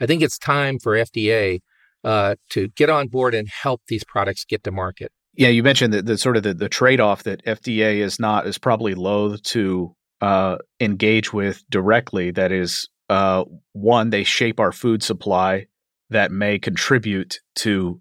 I 0.00 0.06
think 0.06 0.22
it's 0.22 0.38
time 0.38 0.78
for 0.78 0.94
FDA 0.94 1.60
uh, 2.04 2.34
to 2.50 2.68
get 2.68 2.90
on 2.90 3.08
board 3.08 3.34
and 3.34 3.48
help 3.48 3.82
these 3.88 4.04
products 4.04 4.44
get 4.44 4.64
to 4.64 4.72
market. 4.72 5.12
Yeah, 5.34 5.48
you 5.48 5.62
mentioned 5.62 5.94
that 5.94 6.06
the 6.06 6.18
sort 6.18 6.36
of 6.36 6.42
the, 6.42 6.52
the 6.52 6.68
trade 6.68 7.00
off 7.00 7.22
that 7.22 7.44
FDA 7.44 7.96
is 7.98 8.20
not 8.20 8.46
is 8.46 8.58
probably 8.58 8.94
loath 8.94 9.42
to 9.44 9.94
uh, 10.20 10.58
engage 10.78 11.32
with 11.32 11.62
directly. 11.70 12.30
That 12.30 12.52
is, 12.52 12.88
uh, 13.08 13.44
one, 13.72 14.10
they 14.10 14.24
shape 14.24 14.60
our 14.60 14.72
food 14.72 15.02
supply 15.02 15.66
that 16.10 16.30
may 16.30 16.58
contribute 16.58 17.38
to 17.56 18.00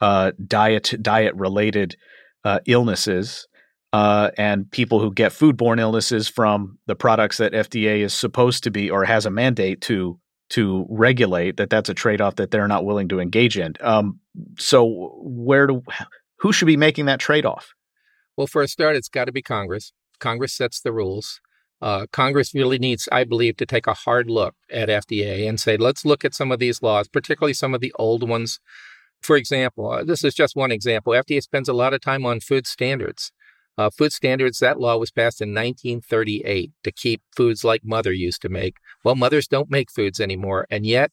uh, 0.00 0.32
diet 0.46 0.94
diet 1.02 1.34
related 1.34 1.96
uh, 2.44 2.60
illnesses. 2.66 3.46
Uh, 3.92 4.30
and 4.38 4.70
people 4.70 5.00
who 5.00 5.12
get 5.12 5.32
foodborne 5.32 5.80
illnesses 5.80 6.28
from 6.28 6.78
the 6.86 6.94
products 6.94 7.38
that 7.38 7.52
FDA 7.52 7.98
is 8.00 8.14
supposed 8.14 8.62
to 8.62 8.70
be 8.70 8.88
or 8.88 9.04
has 9.04 9.26
a 9.26 9.30
mandate 9.30 9.80
to 9.82 10.18
to 10.50 10.84
regulate 10.88 11.56
that 11.56 11.70
that's 11.70 11.88
a 11.88 11.94
trade 11.94 12.20
off 12.20 12.36
that 12.36 12.50
they're 12.50 12.68
not 12.68 12.84
willing 12.84 13.08
to 13.08 13.20
engage 13.20 13.56
in. 13.56 13.72
Um, 13.80 14.18
so 14.58 15.12
where 15.22 15.66
do 15.66 15.82
who 16.38 16.52
should 16.52 16.66
be 16.66 16.76
making 16.76 17.06
that 17.06 17.20
trade 17.20 17.46
off? 17.46 17.74
Well, 18.36 18.46
for 18.46 18.62
a 18.62 18.68
start, 18.68 18.96
it's 18.96 19.08
got 19.08 19.26
to 19.26 19.32
be 19.32 19.42
Congress. 19.42 19.92
Congress 20.18 20.52
sets 20.52 20.80
the 20.80 20.92
rules. 20.92 21.40
Uh, 21.82 22.06
Congress 22.12 22.54
really 22.54 22.78
needs, 22.78 23.08
I 23.10 23.24
believe, 23.24 23.56
to 23.56 23.66
take 23.66 23.86
a 23.86 23.94
hard 23.94 24.30
look 24.30 24.54
at 24.70 24.88
FDA 24.88 25.48
and 25.48 25.58
say, 25.58 25.76
let's 25.76 26.04
look 26.04 26.24
at 26.24 26.34
some 26.34 26.52
of 26.52 26.58
these 26.58 26.82
laws, 26.82 27.08
particularly 27.08 27.54
some 27.54 27.74
of 27.74 27.80
the 27.80 27.92
old 27.98 28.28
ones. 28.28 28.60
For 29.22 29.36
example, 29.36 29.90
uh, 29.90 30.04
this 30.04 30.24
is 30.24 30.34
just 30.34 30.56
one 30.56 30.72
example. 30.72 31.12
FDA 31.12 31.42
spends 31.42 31.68
a 31.68 31.74
lot 31.74 31.94
of 31.94 32.00
time 32.00 32.26
on 32.26 32.40
food 32.40 32.66
standards. 32.66 33.32
Uh, 33.78 33.90
food 33.90 34.12
standards, 34.12 34.58
that 34.58 34.80
law 34.80 34.96
was 34.96 35.10
passed 35.10 35.40
in 35.40 35.50
1938 35.50 36.72
to 36.84 36.92
keep 36.92 37.22
foods 37.34 37.64
like 37.64 37.82
mother 37.84 38.12
used 38.12 38.42
to 38.42 38.48
make. 38.48 38.76
Well, 39.04 39.14
mothers 39.14 39.48
don't 39.48 39.70
make 39.70 39.90
foods 39.90 40.20
anymore. 40.20 40.66
And 40.70 40.84
yet, 40.84 41.12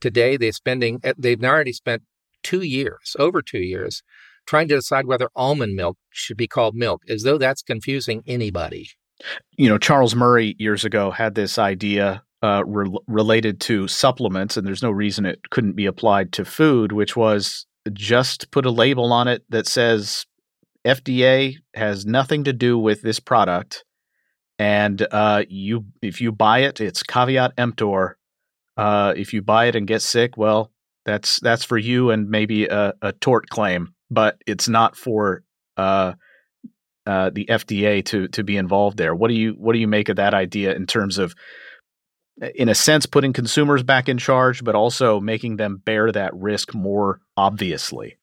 today 0.00 0.36
they're 0.36 0.52
spending, 0.52 1.00
eh, 1.04 1.14
they've 1.16 1.42
already 1.42 1.72
spent 1.72 2.02
two 2.42 2.62
years, 2.62 3.14
over 3.18 3.42
two 3.42 3.60
years, 3.60 4.02
trying 4.46 4.68
to 4.68 4.76
decide 4.76 5.06
whether 5.06 5.30
almond 5.36 5.76
milk 5.76 5.98
should 6.10 6.36
be 6.36 6.48
called 6.48 6.74
milk, 6.74 7.02
as 7.08 7.22
though 7.22 7.38
that's 7.38 7.62
confusing 7.62 8.22
anybody 8.26 8.88
you 9.56 9.68
know, 9.68 9.78
Charles 9.78 10.14
Murray 10.14 10.56
years 10.58 10.84
ago 10.84 11.10
had 11.10 11.34
this 11.34 11.58
idea 11.58 12.22
uh, 12.42 12.62
re- 12.66 12.96
related 13.06 13.60
to 13.60 13.88
supplements, 13.88 14.56
and 14.56 14.66
there's 14.66 14.82
no 14.82 14.90
reason 14.90 15.26
it 15.26 15.50
couldn't 15.50 15.76
be 15.76 15.86
applied 15.86 16.32
to 16.32 16.44
food, 16.44 16.92
which 16.92 17.16
was 17.16 17.66
just 17.92 18.50
put 18.50 18.66
a 18.66 18.70
label 18.70 19.12
on 19.12 19.28
it 19.28 19.42
that 19.48 19.66
says 19.66 20.26
FDA 20.84 21.56
has 21.74 22.06
nothing 22.06 22.44
to 22.44 22.52
do 22.52 22.78
with 22.78 23.02
this 23.02 23.20
product, 23.20 23.84
and 24.58 25.06
uh, 25.10 25.44
you 25.48 25.84
if 26.02 26.20
you 26.20 26.32
buy 26.32 26.60
it, 26.60 26.80
it's 26.80 27.02
caveat 27.02 27.52
emptor. 27.58 28.16
Uh, 28.76 29.12
if 29.16 29.34
you 29.34 29.42
buy 29.42 29.66
it 29.66 29.76
and 29.76 29.86
get 29.86 30.00
sick, 30.00 30.36
well, 30.36 30.72
that's 31.04 31.40
that's 31.40 31.64
for 31.64 31.76
you 31.76 32.10
and 32.10 32.30
maybe 32.30 32.66
a, 32.66 32.94
a 33.02 33.12
tort 33.12 33.48
claim, 33.48 33.94
but 34.10 34.40
it's 34.46 34.68
not 34.68 34.96
for 34.96 35.42
uh, 35.76 36.14
uh, 37.06 37.30
the 37.30 37.46
FDA 37.46 38.04
to 38.06 38.28
to 38.28 38.44
be 38.44 38.56
involved 38.56 38.96
there. 38.96 39.14
What 39.14 39.28
do 39.28 39.34
you 39.34 39.52
what 39.58 39.72
do 39.72 39.78
you 39.78 39.88
make 39.88 40.08
of 40.08 40.16
that 40.16 40.34
idea 40.34 40.74
in 40.74 40.86
terms 40.86 41.18
of, 41.18 41.34
in 42.54 42.68
a 42.68 42.74
sense, 42.74 43.06
putting 43.06 43.32
consumers 43.32 43.82
back 43.82 44.08
in 44.08 44.18
charge, 44.18 44.62
but 44.62 44.74
also 44.74 45.20
making 45.20 45.56
them 45.56 45.82
bear 45.84 46.12
that 46.12 46.34
risk 46.34 46.74
more 46.74 47.20
obviously? 47.36 48.19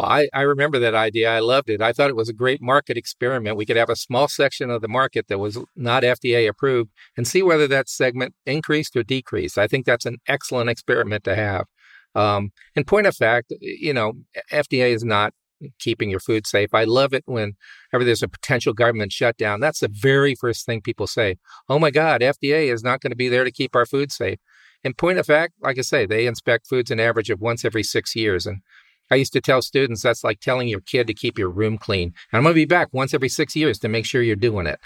Well, 0.00 0.10
I, 0.10 0.30
I 0.32 0.42
remember 0.42 0.78
that 0.78 0.94
idea. 0.94 1.30
I 1.30 1.40
loved 1.40 1.68
it. 1.68 1.82
I 1.82 1.92
thought 1.92 2.08
it 2.08 2.16
was 2.16 2.30
a 2.30 2.32
great 2.32 2.62
market 2.62 2.96
experiment. 2.96 3.58
We 3.58 3.66
could 3.66 3.76
have 3.76 3.90
a 3.90 3.96
small 3.96 4.28
section 4.28 4.70
of 4.70 4.80
the 4.80 4.88
market 4.88 5.28
that 5.28 5.38
was 5.38 5.58
not 5.76 6.04
FDA 6.04 6.48
approved 6.48 6.90
and 7.18 7.28
see 7.28 7.42
whether 7.42 7.68
that 7.68 7.90
segment 7.90 8.34
increased 8.46 8.96
or 8.96 9.02
decreased. 9.02 9.58
I 9.58 9.66
think 9.66 9.84
that's 9.84 10.06
an 10.06 10.16
excellent 10.26 10.70
experiment 10.70 11.24
to 11.24 11.36
have. 11.36 11.66
Um, 12.14 12.50
in 12.74 12.84
point 12.84 13.08
of 13.08 13.14
fact, 13.14 13.52
you 13.60 13.92
know, 13.92 14.14
FDA 14.50 14.94
is 14.94 15.04
not 15.04 15.34
keeping 15.78 16.08
your 16.08 16.20
food 16.20 16.46
safe. 16.46 16.72
I 16.72 16.84
love 16.84 17.12
it 17.12 17.24
whenever 17.26 17.54
there's 17.92 18.22
a 18.22 18.28
potential 18.28 18.72
government 18.72 19.12
shutdown. 19.12 19.60
That's 19.60 19.80
the 19.80 19.90
very 19.92 20.34
first 20.34 20.64
thing 20.64 20.80
people 20.80 21.08
say. 21.08 21.36
Oh 21.68 21.78
my 21.78 21.90
God, 21.90 22.22
FDA 22.22 22.72
is 22.72 22.82
not 22.82 23.02
going 23.02 23.10
to 23.10 23.16
be 23.16 23.28
there 23.28 23.44
to 23.44 23.52
keep 23.52 23.76
our 23.76 23.84
food 23.84 24.12
safe. 24.12 24.38
In 24.82 24.94
point 24.94 25.18
of 25.18 25.26
fact, 25.26 25.54
like 25.60 25.78
I 25.78 25.82
say, 25.82 26.06
they 26.06 26.26
inspect 26.26 26.66
foods 26.66 26.90
an 26.90 27.00
average 27.00 27.28
of 27.28 27.40
once 27.40 27.66
every 27.66 27.82
six 27.82 28.16
years. 28.16 28.46
And 28.46 28.62
I 29.10 29.16
used 29.16 29.32
to 29.32 29.40
tell 29.40 29.62
students 29.62 30.02
that's 30.02 30.24
like 30.24 30.40
telling 30.40 30.68
your 30.68 30.80
kid 30.80 31.06
to 31.08 31.14
keep 31.14 31.38
your 31.38 31.50
room 31.50 31.78
clean. 31.78 32.14
And 32.32 32.38
I'm 32.38 32.42
going 32.42 32.54
to 32.54 32.60
be 32.60 32.64
back 32.64 32.88
once 32.92 33.14
every 33.14 33.28
six 33.28 33.56
years 33.56 33.78
to 33.80 33.88
make 33.88 34.06
sure 34.06 34.22
you're 34.22 34.36
doing 34.36 34.66
it. 34.66 34.80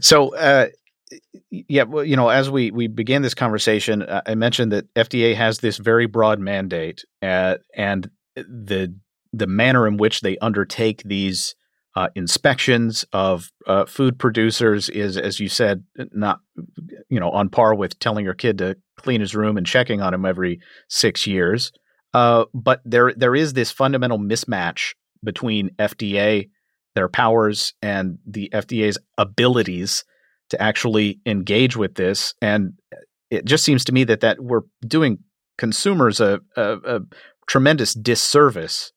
so, 0.00 0.34
uh, 0.36 0.68
yeah, 1.50 1.84
well, 1.84 2.04
you 2.04 2.16
know, 2.16 2.28
as 2.28 2.50
we 2.50 2.70
we 2.70 2.88
began 2.88 3.22
this 3.22 3.34
conversation, 3.34 4.02
uh, 4.02 4.22
I 4.26 4.34
mentioned 4.34 4.72
that 4.72 4.92
FDA 4.94 5.34
has 5.34 5.58
this 5.58 5.76
very 5.76 6.06
broad 6.06 6.40
mandate, 6.40 7.04
uh, 7.22 7.56
and 7.74 8.10
the 8.36 8.94
the 9.32 9.46
manner 9.46 9.86
in 9.86 9.96
which 9.96 10.20
they 10.20 10.36
undertake 10.38 11.02
these 11.04 11.54
uh, 11.96 12.08
inspections 12.14 13.04
of 13.12 13.50
uh, 13.66 13.84
food 13.84 14.18
producers 14.18 14.88
is, 14.88 15.16
as 15.16 15.38
you 15.38 15.48
said, 15.48 15.84
not 16.12 16.40
you 17.08 17.20
know 17.20 17.30
on 17.30 17.48
par 17.48 17.74
with 17.74 17.98
telling 17.98 18.24
your 18.24 18.34
kid 18.34 18.58
to 18.58 18.76
clean 18.96 19.20
his 19.20 19.34
room 19.34 19.56
and 19.56 19.66
checking 19.66 20.00
on 20.00 20.12
him 20.12 20.24
every 20.24 20.60
six 20.88 21.26
years. 21.26 21.72
Uh, 22.14 22.44
but 22.54 22.80
there 22.84 23.12
there 23.16 23.34
is 23.34 23.52
this 23.52 23.70
fundamental 23.70 24.18
mismatch 24.18 24.94
between 25.22 25.70
FDA, 25.78 26.48
their 26.94 27.08
powers, 27.08 27.74
and 27.82 28.18
the 28.26 28.48
FDA's 28.54 28.98
abilities 29.18 30.04
to 30.50 30.62
actually 30.62 31.20
engage 31.26 31.76
with 31.76 31.96
this. 31.96 32.34
And 32.40 32.74
it 33.30 33.44
just 33.44 33.64
seems 33.64 33.84
to 33.86 33.92
me 33.92 34.04
that 34.04 34.20
that 34.20 34.40
we're 34.40 34.62
doing 34.86 35.18
consumers 35.58 36.20
a, 36.20 36.40
a, 36.56 36.76
a 36.84 37.00
tremendous 37.48 37.94
disservice 37.94 38.92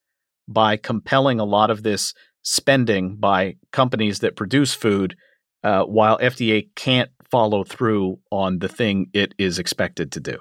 by 0.48 0.78
compelling 0.78 1.40
a 1.40 1.46
lot 1.46 1.72
of 1.72 1.84
this 1.84 2.14
spending 2.44 3.16
by 3.18 3.56
companies 3.72 4.20
that 4.20 4.36
produce 4.36 4.74
food, 4.74 5.16
uh, 5.64 5.84
while 5.84 6.18
FDA 6.20 6.70
can't 6.76 7.10
follow 7.30 7.64
through 7.64 8.20
on 8.32 8.60
the 8.60 8.70
thing 8.70 9.08
it 9.14 9.34
is 9.38 9.60
expected 9.60 10.12
to 10.14 10.20
do. 10.20 10.38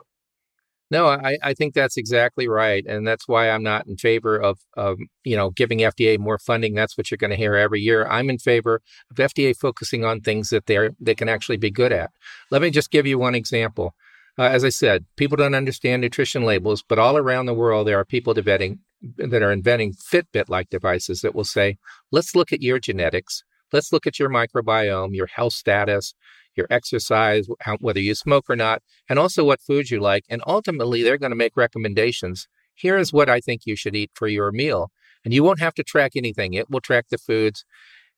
No, 0.91 1.09
I, 1.09 1.37
I 1.43 1.53
think 1.55 1.75
that's 1.75 1.97
exactly 1.97 2.47
right, 2.47 2.85
and 2.87 3.07
that's 3.07 3.27
why 3.27 3.51
I'm 3.51 3.65
not 3.65 3.89
in 3.89 3.97
favor 3.97 4.37
of, 4.37 4.61
of 4.77 4.99
you 5.25 5.37
know 5.37 5.51
giving 5.51 5.79
FDA 5.81 6.19
more 6.19 6.39
funding. 6.39 6.75
That's 6.75 6.97
what 6.97 7.11
you're 7.11 7.19
going 7.19 7.33
to 7.33 7.37
hear 7.37 7.57
every 7.57 7.81
year. 7.81 8.07
I'm 8.07 8.31
in 8.31 8.39
favor 8.39 8.81
of 9.11 9.17
FDA 9.17 9.57
focusing 9.57 10.05
on 10.05 10.21
things 10.21 10.51
that 10.51 10.67
they're, 10.67 10.91
they 11.01 11.15
can 11.17 11.29
actually 11.29 11.57
be 11.57 11.71
good 11.71 11.93
at. 11.93 12.11
Let 12.51 12.63
me 12.63 12.71
just 12.71 12.93
give 12.93 13.07
you 13.07 13.19
one 13.19 13.35
example. 13.35 13.95
Uh, 14.39 14.45
as 14.45 14.65
I 14.65 14.69
said, 14.69 15.07
people 15.17 15.37
don't 15.37 15.55
understand 15.55 16.03
nutrition 16.03 16.45
labels, 16.45 16.85
but 16.87 16.99
all 16.99 17.17
around 17.17 17.47
the 17.47 17.55
world 17.55 17.87
there 17.87 17.99
are 17.99 18.05
people 18.05 18.35
debating, 18.35 18.79
that 19.19 19.43
are 19.43 19.53
inventing 19.53 19.93
Fitbit-like 19.93 20.71
devices 20.71 21.21
that 21.21 21.35
will 21.35 21.45
say, 21.45 21.79
"Let's 22.13 22.37
look 22.37 22.53
at 22.53 22.63
your 22.63 22.79
genetics. 22.79 23.43
Let's 23.73 23.93
look 23.93 24.07
at 24.07 24.19
your 24.21 24.31
microbiome, 24.31 25.15
your 25.15 25.27
health 25.27 25.55
status, 25.55 26.15
your 26.57 26.67
exercise, 26.71 27.47
how, 27.61 27.77
whether 27.81 28.01
you 28.01 28.15
smoke 28.15 28.47
or 28.49 28.57
not, 28.57 28.83
and 29.09 29.19
also 29.19 29.45
what 29.45 29.61
foods 29.61 29.91
you 29.91 30.01
like. 30.01 30.25
And 30.29 30.43
ultimately, 30.47 31.03
they're 31.03 31.19
going 31.19 31.31
to 31.31 31.37
make 31.37 31.57
recommendations. 31.57 32.49
Here 32.75 32.99
is 32.99 33.13
what 33.13 33.29
I 33.29 33.41
think 33.41 33.63
you 33.65 33.77
should 33.77 33.97
eat 33.97 34.11
for 34.15 34.29
your 34.29 34.53
meal. 34.53 34.91
And 35.25 35.35
you 35.35 35.43
won't 35.43 35.61
have 35.61 35.75
to 35.75 35.83
track 35.83 36.13
anything, 36.15 36.55
it 36.55 36.71
will 36.71 36.81
track 36.81 37.07
the 37.11 37.19
foods. 37.19 37.65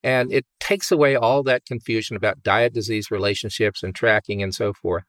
And 0.03 0.33
it 0.33 0.47
takes 0.61 0.93
away 0.93 1.17
all 1.17 1.43
that 1.43 1.65
confusion 1.65 2.17
about 2.17 2.43
diet 2.43 2.73
disease 2.73 3.11
relationships 3.11 3.83
and 3.83 3.95
tracking 3.95 4.43
and 4.43 4.55
so 4.55 4.73
forth. 4.73 5.05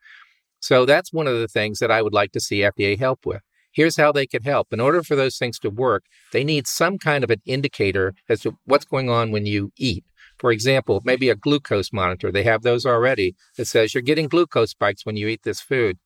So 0.59 0.85
that's 0.85 1.13
one 1.13 1.27
of 1.27 1.39
the 1.39 1.47
things 1.47 1.79
that 1.79 1.91
I 1.91 2.01
would 2.01 2.13
like 2.13 2.31
to 2.33 2.39
see 2.39 2.59
FDA 2.59 2.97
help 2.97 3.25
with. 3.25 3.41
Here's 3.71 3.97
how 3.97 4.11
they 4.11 4.25
could 4.25 4.45
help. 4.45 4.73
In 4.73 4.79
order 4.79 5.03
for 5.03 5.15
those 5.15 5.37
things 5.37 5.59
to 5.59 5.69
work, 5.69 6.05
they 6.33 6.43
need 6.43 6.67
some 6.67 6.97
kind 6.97 7.23
of 7.23 7.29
an 7.29 7.41
indicator 7.45 8.13
as 8.27 8.41
to 8.41 8.57
what's 8.65 8.85
going 8.85 9.09
on 9.09 9.31
when 9.31 9.45
you 9.45 9.71
eat. 9.77 10.03
For 10.39 10.51
example, 10.51 11.01
maybe 11.03 11.29
a 11.29 11.35
glucose 11.35 11.91
monitor. 11.91 12.31
They 12.31 12.43
have 12.43 12.61
those 12.61 12.85
already 12.85 13.35
that 13.57 13.65
says 13.65 13.93
you're 13.93 14.01
getting 14.01 14.27
glucose 14.27 14.71
spikes 14.71 15.05
when 15.05 15.17
you 15.17 15.27
eat 15.27 15.43
this 15.43 15.61
food. 15.61 15.97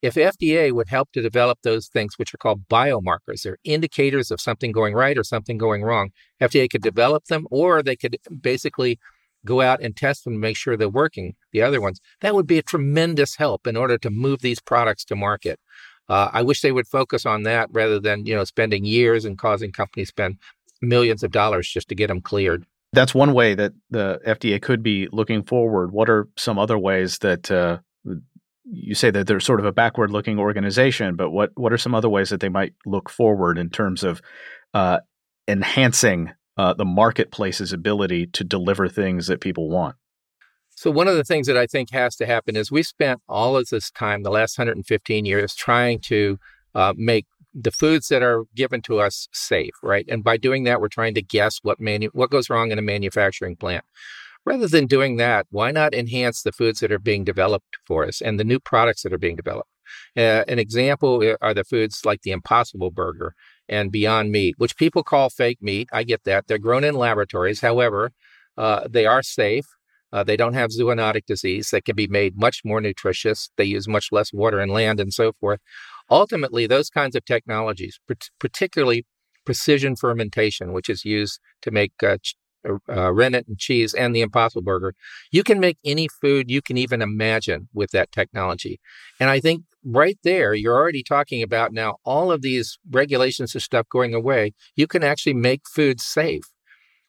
If 0.00 0.14
FDA 0.14 0.72
would 0.72 0.88
help 0.88 1.10
to 1.12 1.22
develop 1.22 1.58
those 1.62 1.88
things, 1.88 2.14
which 2.16 2.32
are 2.32 2.38
called 2.38 2.68
biomarkers, 2.68 3.42
they're 3.42 3.58
indicators 3.64 4.30
of 4.30 4.40
something 4.40 4.70
going 4.70 4.94
right 4.94 5.18
or 5.18 5.24
something 5.24 5.58
going 5.58 5.82
wrong. 5.82 6.10
FDA 6.40 6.70
could 6.70 6.82
develop 6.82 7.24
them, 7.24 7.48
or 7.50 7.82
they 7.82 7.96
could 7.96 8.16
basically 8.40 8.98
go 9.44 9.60
out 9.60 9.82
and 9.82 9.96
test 9.96 10.24
them 10.24 10.34
to 10.34 10.38
make 10.38 10.56
sure 10.56 10.76
they're 10.76 10.88
working, 10.88 11.34
the 11.52 11.62
other 11.62 11.80
ones. 11.80 12.00
That 12.20 12.34
would 12.34 12.46
be 12.46 12.58
a 12.58 12.62
tremendous 12.62 13.36
help 13.36 13.66
in 13.66 13.76
order 13.76 13.98
to 13.98 14.10
move 14.10 14.40
these 14.40 14.60
products 14.60 15.04
to 15.06 15.16
market. 15.16 15.58
Uh, 16.08 16.30
I 16.32 16.42
wish 16.42 16.60
they 16.60 16.72
would 16.72 16.86
focus 16.86 17.26
on 17.26 17.42
that 17.42 17.68
rather 17.72 18.00
than 18.00 18.24
you 18.24 18.34
know 18.34 18.44
spending 18.44 18.84
years 18.84 19.24
and 19.24 19.36
causing 19.36 19.72
companies 19.72 20.08
spend 20.08 20.38
millions 20.80 21.22
of 21.22 21.32
dollars 21.32 21.68
just 21.68 21.88
to 21.88 21.94
get 21.94 22.06
them 22.06 22.20
cleared. 22.20 22.64
That's 22.92 23.14
one 23.14 23.34
way 23.34 23.54
that 23.54 23.72
the 23.90 24.20
FDA 24.26 24.60
could 24.60 24.82
be 24.82 25.08
looking 25.12 25.42
forward. 25.42 25.92
What 25.92 26.08
are 26.08 26.28
some 26.36 26.58
other 26.58 26.78
ways 26.78 27.18
that 27.18 27.50
uh, 27.50 27.78
you 28.64 28.94
say 28.94 29.10
that 29.10 29.26
they're 29.26 29.40
sort 29.40 29.60
of 29.60 29.66
a 29.66 29.72
backward 29.72 30.10
looking 30.10 30.38
organization, 30.38 31.16
but 31.16 31.30
what, 31.30 31.50
what 31.54 31.72
are 31.72 31.78
some 31.78 31.94
other 31.94 32.08
ways 32.08 32.30
that 32.30 32.40
they 32.40 32.48
might 32.48 32.74
look 32.86 33.10
forward 33.10 33.58
in 33.58 33.70
terms 33.70 34.04
of 34.04 34.20
uh, 34.74 34.98
enhancing 35.46 36.32
uh, 36.56 36.74
the 36.74 36.84
marketplace's 36.84 37.72
ability 37.72 38.26
to 38.26 38.44
deliver 38.44 38.88
things 38.88 39.26
that 39.26 39.40
people 39.40 39.68
want? 39.68 39.96
So, 40.70 40.90
one 40.92 41.08
of 41.08 41.16
the 41.16 41.24
things 41.24 41.48
that 41.48 41.56
I 41.56 41.66
think 41.66 41.90
has 41.90 42.14
to 42.16 42.26
happen 42.26 42.54
is 42.54 42.70
we 42.70 42.84
spent 42.84 43.20
all 43.28 43.56
of 43.56 43.68
this 43.68 43.90
time, 43.90 44.22
the 44.22 44.30
last 44.30 44.56
115 44.56 45.24
years, 45.24 45.54
trying 45.54 45.98
to 46.02 46.38
uh, 46.74 46.94
make 46.96 47.26
the 47.60 47.70
foods 47.70 48.08
that 48.08 48.22
are 48.22 48.44
given 48.54 48.82
to 48.82 49.00
us 49.00 49.28
safe, 49.32 49.74
right? 49.82 50.06
And 50.08 50.22
by 50.22 50.36
doing 50.36 50.64
that, 50.64 50.80
we're 50.80 50.88
trying 50.88 51.14
to 51.14 51.22
guess 51.22 51.58
what 51.62 51.80
manu- 51.80 52.10
what 52.12 52.30
goes 52.30 52.48
wrong 52.50 52.70
in 52.70 52.78
a 52.78 52.82
manufacturing 52.82 53.56
plant. 53.56 53.84
Rather 54.46 54.68
than 54.68 54.86
doing 54.86 55.16
that, 55.16 55.46
why 55.50 55.70
not 55.70 55.94
enhance 55.94 56.42
the 56.42 56.52
foods 56.52 56.80
that 56.80 56.92
are 56.92 56.98
being 56.98 57.24
developed 57.24 57.76
for 57.86 58.06
us 58.06 58.20
and 58.20 58.38
the 58.38 58.44
new 58.44 58.60
products 58.60 59.02
that 59.02 59.12
are 59.12 59.18
being 59.18 59.36
developed? 59.36 59.68
Uh, 60.16 60.44
an 60.48 60.58
example 60.58 61.22
uh, 61.22 61.36
are 61.40 61.54
the 61.54 61.64
foods 61.64 62.04
like 62.04 62.22
the 62.22 62.30
Impossible 62.30 62.90
Burger 62.90 63.34
and 63.68 63.92
Beyond 63.92 64.30
Meat, 64.30 64.54
which 64.58 64.76
people 64.76 65.02
call 65.02 65.28
fake 65.28 65.58
meat. 65.60 65.88
I 65.92 66.02
get 66.02 66.24
that. 66.24 66.46
They're 66.46 66.58
grown 66.58 66.84
in 66.84 66.94
laboratories. 66.94 67.60
However, 67.60 68.12
uh, 68.56 68.86
they 68.88 69.06
are 69.06 69.22
safe. 69.22 69.66
Uh, 70.12 70.24
they 70.24 70.36
don't 70.36 70.54
have 70.54 70.70
zoonotic 70.70 71.26
disease. 71.26 71.70
They 71.70 71.82
can 71.82 71.94
be 71.94 72.06
made 72.06 72.38
much 72.38 72.62
more 72.64 72.80
nutritious. 72.80 73.50
They 73.56 73.64
use 73.64 73.86
much 73.86 74.08
less 74.10 74.32
water 74.32 74.58
and 74.58 74.72
land 74.72 75.00
and 75.00 75.12
so 75.12 75.32
forth. 75.40 75.60
Ultimately, 76.10 76.66
those 76.66 76.90
kinds 76.90 77.14
of 77.16 77.24
technologies, 77.24 78.00
particularly 78.38 79.04
precision 79.44 79.96
fermentation, 79.96 80.72
which 80.72 80.88
is 80.88 81.04
used 81.04 81.40
to 81.62 81.70
make 81.70 81.92
uh, 82.02 82.18
uh, 82.68 82.74
uh, 82.88 83.12
rennet 83.12 83.46
and 83.46 83.58
cheese 83.58 83.94
and 83.94 84.14
the 84.14 84.20
Impossible 84.20 84.62
Burger, 84.62 84.94
you 85.30 85.42
can 85.42 85.60
make 85.60 85.78
any 85.84 86.08
food 86.20 86.50
you 86.50 86.60
can 86.60 86.76
even 86.76 87.00
imagine 87.02 87.68
with 87.72 87.90
that 87.92 88.12
technology. 88.12 88.80
And 89.20 89.30
I 89.30 89.40
think 89.40 89.64
right 89.84 90.18
there, 90.24 90.54
you're 90.54 90.76
already 90.76 91.02
talking 91.02 91.42
about 91.42 91.72
now 91.72 91.96
all 92.04 92.32
of 92.32 92.42
these 92.42 92.78
regulations 92.90 93.54
and 93.54 93.62
stuff 93.62 93.86
going 93.90 94.14
away. 94.14 94.52
You 94.76 94.86
can 94.86 95.02
actually 95.04 95.34
make 95.34 95.62
food 95.68 96.00
safe. 96.00 96.44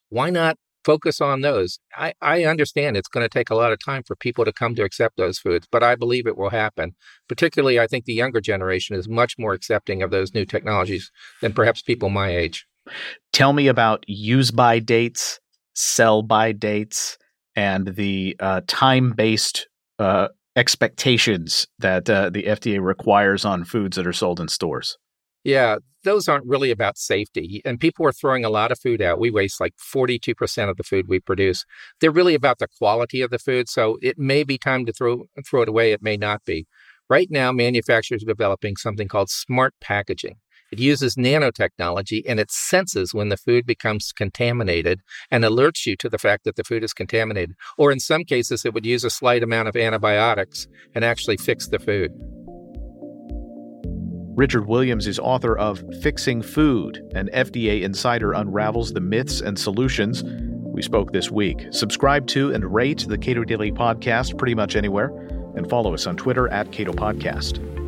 Why 0.10 0.30
not 0.30 0.58
focus 0.84 1.22
on 1.22 1.42
those. 1.42 1.80
I, 1.96 2.14
I 2.22 2.46
understand 2.46 2.98
it's 2.98 3.08
going 3.08 3.26
to 3.26 3.30
take 3.30 3.50
a 3.50 3.56
lot 3.56 3.72
of 3.72 3.84
time 3.84 4.04
for 4.04 4.16
people 4.16 4.46
to 4.46 4.54
come 4.54 4.76
to 4.76 4.84
accept 4.84 5.18
those 5.18 5.40
foods, 5.40 5.68
but 5.72 5.84
I 5.84 5.96
believe 5.96 6.28
it 6.28 6.38
will 6.38 6.50
happen. 6.50 6.96
Particularly, 7.28 7.80
I 7.80 7.88
think 7.88 8.06
the 8.06 8.14
younger 8.14 8.42
generation 8.42 8.96
is 8.96 9.08
much 9.08 9.36
more 9.38 9.54
accepting 9.54 10.02
of 10.02 10.12
those 10.12 10.34
new 10.34 10.46
technologies 10.46 11.12
than 11.42 11.54
perhaps 11.54 11.82
people 11.82 12.10
my 12.10 12.36
age. 12.36 12.66
Tell 13.34 13.54
me 13.54 13.68
about 13.68 14.06
use 14.08 14.52
by 14.52 14.80
dates, 14.80 15.40
sell 15.76 16.22
by 16.22 16.52
dates, 16.52 17.18
and 17.56 17.88
the 17.88 18.36
uh, 18.40 18.62
time 18.68 19.12
based 19.12 19.68
uh, 20.00 20.30
expectations 20.56 21.68
that 21.80 22.10
uh, 22.10 22.30
the 22.30 22.44
FDA 22.44 22.82
requires 22.82 23.46
on 23.46 23.66
foods 23.66 23.98
that 23.98 24.08
are 24.08 24.14
sold 24.14 24.40
in 24.40 24.48
stores. 24.48 24.98
Yeah, 25.44 25.78
those 26.04 26.28
aren't 26.28 26.46
really 26.46 26.72
about 26.72 26.98
safety. 26.98 27.62
And 27.66 27.80
people 27.80 28.06
are 28.06 28.12
throwing 28.12 28.46
a 28.46 28.50
lot 28.50 28.72
of 28.72 28.80
food 28.80 29.02
out. 29.02 29.20
We 29.20 29.32
waste 29.32 29.60
like 29.60 29.74
42% 29.78 30.70
of 30.70 30.78
the 30.78 30.84
food 30.84 31.08
we 31.08 31.20
produce. 31.20 31.66
They're 32.00 32.12
really 32.12 32.36
about 32.36 32.60
the 32.60 32.68
quality 32.78 33.22
of 33.22 33.32
the 33.32 33.40
food. 33.40 33.70
So 33.70 33.98
it 34.02 34.18
may 34.18 34.44
be 34.44 34.58
time 34.58 34.86
to 34.86 34.94
throw, 34.94 35.26
throw 35.46 35.64
it 35.64 35.70
away. 35.70 35.92
It 35.92 36.02
may 36.02 36.18
not 36.18 36.46
be. 36.46 36.68
Right 37.10 37.30
now, 37.32 37.52
manufacturers 37.52 38.24
are 38.24 38.28
developing 38.28 38.76
something 38.76 39.08
called 39.08 39.30
smart 39.30 39.74
packaging. 39.82 40.36
It 40.72 40.80
uses 40.80 41.16
nanotechnology 41.16 42.24
and 42.28 42.40
it 42.40 42.52
senses 42.52 43.14
when 43.14 43.30
the 43.30 43.38
food 43.38 43.66
becomes 43.66 44.12
contaminated 44.12 45.02
and 45.32 45.44
alerts 45.44 45.86
you 45.86 45.96
to 45.98 46.10
the 46.10 46.20
fact 46.20 46.44
that 46.44 46.56
the 46.56 46.64
food 46.64 46.84
is 46.84 46.94
contaminated. 46.94 47.56
Or 47.78 47.92
in 47.92 48.00
some 48.00 48.24
cases, 48.24 48.66
it 48.66 48.74
would 48.74 48.86
use 48.86 49.04
a 49.04 49.10
slight 49.10 49.42
amount 49.42 49.68
of 49.68 49.76
antibiotics 49.76 50.68
and 50.94 51.04
actually 51.04 51.38
fix 51.38 51.68
the 51.68 51.80
food. 51.80 52.12
Richard 54.40 54.68
Williams 54.68 55.06
is 55.06 55.20
author 55.20 55.58
of 55.58 55.84
Fixing 56.02 56.42
Food, 56.42 57.12
an 57.14 57.30
FDA 57.34 57.82
insider 57.82 58.32
unravels 58.32 58.94
the 58.94 59.02
myths 59.02 59.42
and 59.42 59.60
solutions. 59.60 60.24
We 60.64 60.82
spoke 60.82 61.12
this 61.12 61.30
week. 61.30 61.68
Subscribe 61.72 62.26
to 62.28 62.54
and 62.54 62.74
rate 62.74 63.06
the 63.06 63.18
Cato 63.18 63.44
Daily 63.44 63.70
Podcast 63.70 64.38
pretty 64.38 64.56
much 64.56 64.78
anywhere, 64.78 65.10
and 65.58 65.70
follow 65.70 65.94
us 65.94 66.08
on 66.08 66.16
Twitter 66.16 66.48
at 66.54 66.72
Cato 66.72 66.94
Podcast. 66.94 67.79